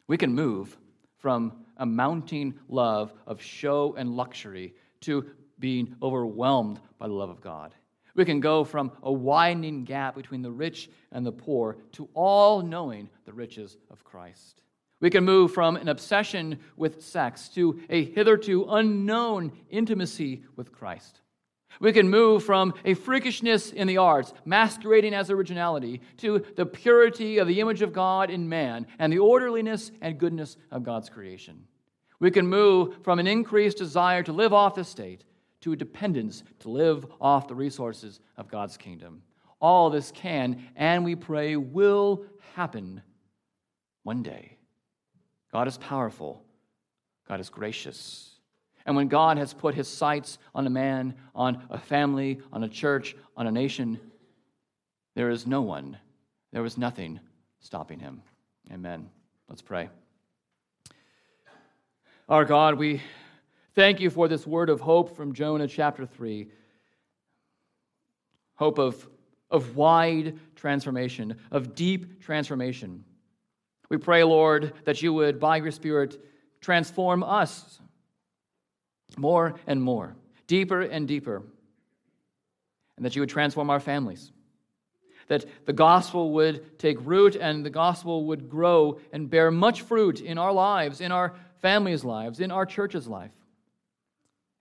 We 0.07 0.17
can 0.17 0.33
move 0.33 0.77
from 1.17 1.65
a 1.77 1.85
mounting 1.85 2.53
love 2.67 3.13
of 3.25 3.41
show 3.41 3.95
and 3.97 4.15
luxury 4.15 4.75
to 5.01 5.25
being 5.59 5.95
overwhelmed 6.01 6.79
by 6.99 7.07
the 7.07 7.13
love 7.13 7.29
of 7.29 7.41
God. 7.41 7.73
We 8.15 8.25
can 8.25 8.39
go 8.39 8.63
from 8.63 8.91
a 9.03 9.11
widening 9.11 9.83
gap 9.83 10.15
between 10.15 10.41
the 10.41 10.51
rich 10.51 10.89
and 11.11 11.25
the 11.25 11.31
poor 11.31 11.77
to 11.93 12.07
all 12.13 12.61
knowing 12.61 13.09
the 13.25 13.33
riches 13.33 13.77
of 13.89 14.03
Christ. 14.03 14.61
We 15.01 15.09
can 15.09 15.25
move 15.25 15.53
from 15.53 15.75
an 15.75 15.89
obsession 15.89 16.59
with 16.77 17.03
sex 17.03 17.49
to 17.49 17.81
a 17.89 18.05
hitherto 18.05 18.65
unknown 18.69 19.51
intimacy 19.69 20.43
with 20.55 20.71
Christ. 20.71 21.19
We 21.79 21.93
can 21.93 22.09
move 22.09 22.43
from 22.43 22.73
a 22.83 22.95
freakishness 22.95 23.73
in 23.73 23.87
the 23.87 23.97
arts, 23.97 24.33
masquerading 24.45 25.13
as 25.13 25.29
originality, 25.29 26.01
to 26.17 26.45
the 26.55 26.65
purity 26.65 27.37
of 27.37 27.47
the 27.47 27.59
image 27.59 27.81
of 27.81 27.93
God 27.93 28.29
in 28.29 28.47
man 28.47 28.87
and 28.99 29.11
the 29.11 29.19
orderliness 29.19 29.91
and 30.01 30.17
goodness 30.17 30.57
of 30.71 30.83
God's 30.83 31.09
creation. 31.09 31.65
We 32.19 32.31
can 32.31 32.47
move 32.47 33.03
from 33.03 33.19
an 33.19 33.27
increased 33.27 33.77
desire 33.77 34.23
to 34.23 34.31
live 34.31 34.53
off 34.53 34.75
the 34.75 34.83
state 34.83 35.25
to 35.61 35.71
a 35.71 35.75
dependence 35.75 36.43
to 36.59 36.69
live 36.69 37.07
off 37.19 37.47
the 37.47 37.55
resources 37.55 38.19
of 38.37 38.47
God's 38.47 38.77
kingdom. 38.77 39.23
All 39.59 39.89
this 39.89 40.11
can, 40.11 40.67
and 40.75 41.03
we 41.03 41.15
pray, 41.15 41.55
will 41.55 42.25
happen 42.53 43.01
one 44.03 44.21
day. 44.21 44.57
God 45.51 45.67
is 45.67 45.79
powerful, 45.79 46.43
God 47.27 47.39
is 47.39 47.49
gracious. 47.49 48.34
And 48.85 48.95
when 48.95 49.07
God 49.07 49.37
has 49.37 49.53
put 49.53 49.75
his 49.75 49.87
sights 49.87 50.37
on 50.53 50.67
a 50.67 50.69
man, 50.69 51.15
on 51.33 51.63
a 51.69 51.77
family, 51.77 52.39
on 52.53 52.63
a 52.63 52.69
church, 52.69 53.15
on 53.35 53.47
a 53.47 53.51
nation, 53.51 53.99
there 55.15 55.29
is 55.29 55.47
no 55.47 55.61
one, 55.61 55.97
there 56.51 56.65
is 56.65 56.77
nothing 56.77 57.19
stopping 57.59 57.99
him. 57.99 58.21
Amen. 58.71 59.09
Let's 59.49 59.61
pray. 59.61 59.89
Our 62.27 62.45
God, 62.45 62.75
we 62.75 63.01
Thank 63.75 63.99
you 63.99 64.09
for 64.09 64.29
this 64.29 64.47
word 64.47 64.69
of 64.69 64.79
hope 64.79 65.17
from 65.17 65.33
Jonah 65.33 65.67
chapter 65.67 66.05
3. 66.05 66.47
Hope 68.55 68.77
of, 68.77 69.05
of 69.51 69.75
wide 69.75 70.39
transformation, 70.55 71.35
of 71.51 71.75
deep 71.75 72.21
transformation. 72.21 73.03
We 73.89 73.97
pray, 73.97 74.23
Lord, 74.23 74.71
that 74.85 75.01
you 75.01 75.11
would, 75.11 75.41
by 75.41 75.57
your 75.57 75.71
Spirit, 75.71 76.23
transform 76.61 77.21
us 77.21 77.81
more 79.17 79.55
and 79.67 79.81
more, 79.81 80.15
deeper 80.47 80.81
and 80.81 81.07
deeper, 81.07 81.43
and 82.97 83.05
that 83.05 83.15
you 83.15 83.21
would 83.21 83.29
transform 83.29 83.69
our 83.69 83.79
families. 83.79 84.31
That 85.27 85.45
the 85.65 85.73
gospel 85.73 86.33
would 86.33 86.77
take 86.77 86.97
root 87.01 87.35
and 87.35 87.65
the 87.65 87.69
gospel 87.69 88.25
would 88.25 88.49
grow 88.49 88.99
and 89.11 89.29
bear 89.29 89.49
much 89.49 89.81
fruit 89.81 90.21
in 90.21 90.37
our 90.37 90.53
lives, 90.53 91.01
in 91.01 91.11
our 91.11 91.33
families' 91.61 92.03
lives, 92.03 92.39
in 92.39 92.51
our 92.51 92.65
church's 92.65 93.07
life 93.07 93.31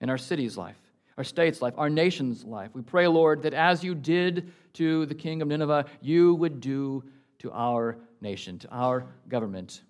in 0.04 0.10
our 0.10 0.18
city's 0.18 0.58
life, 0.58 0.76
our 1.16 1.24
state's 1.24 1.62
life, 1.62 1.72
our 1.78 1.88
nation's 1.88 2.44
life. 2.44 2.70
We 2.74 2.82
pray, 2.82 3.08
Lord, 3.08 3.42
that 3.44 3.54
as 3.54 3.82
you 3.82 3.94
did 3.94 4.52
to 4.74 5.06
the 5.06 5.14
king 5.14 5.40
of 5.40 5.48
Nineveh, 5.48 5.86
you 6.02 6.34
would 6.34 6.60
do 6.60 7.04
to 7.38 7.50
our 7.52 7.96
nation, 8.20 8.58
to 8.58 8.68
our 8.70 9.06
government. 9.28 9.80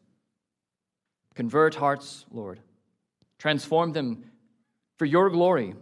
Convert 1.34 1.74
hearts, 1.74 2.26
Lord. 2.30 2.60
Transform 3.38 3.92
them 3.92 4.24
for 4.98 5.04
your 5.04 5.30
glory. 5.30 5.74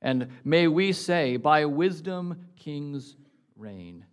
And 0.00 0.28
may 0.44 0.68
we 0.68 0.92
say, 0.92 1.36
by 1.36 1.64
wisdom, 1.64 2.46
kings 2.56 3.16
reign. 3.56 4.04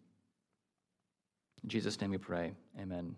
In 1.64 1.70
Jesus' 1.70 2.00
name 2.02 2.12
we 2.12 2.18
pray. 2.18 2.54
Amen. 2.80 3.16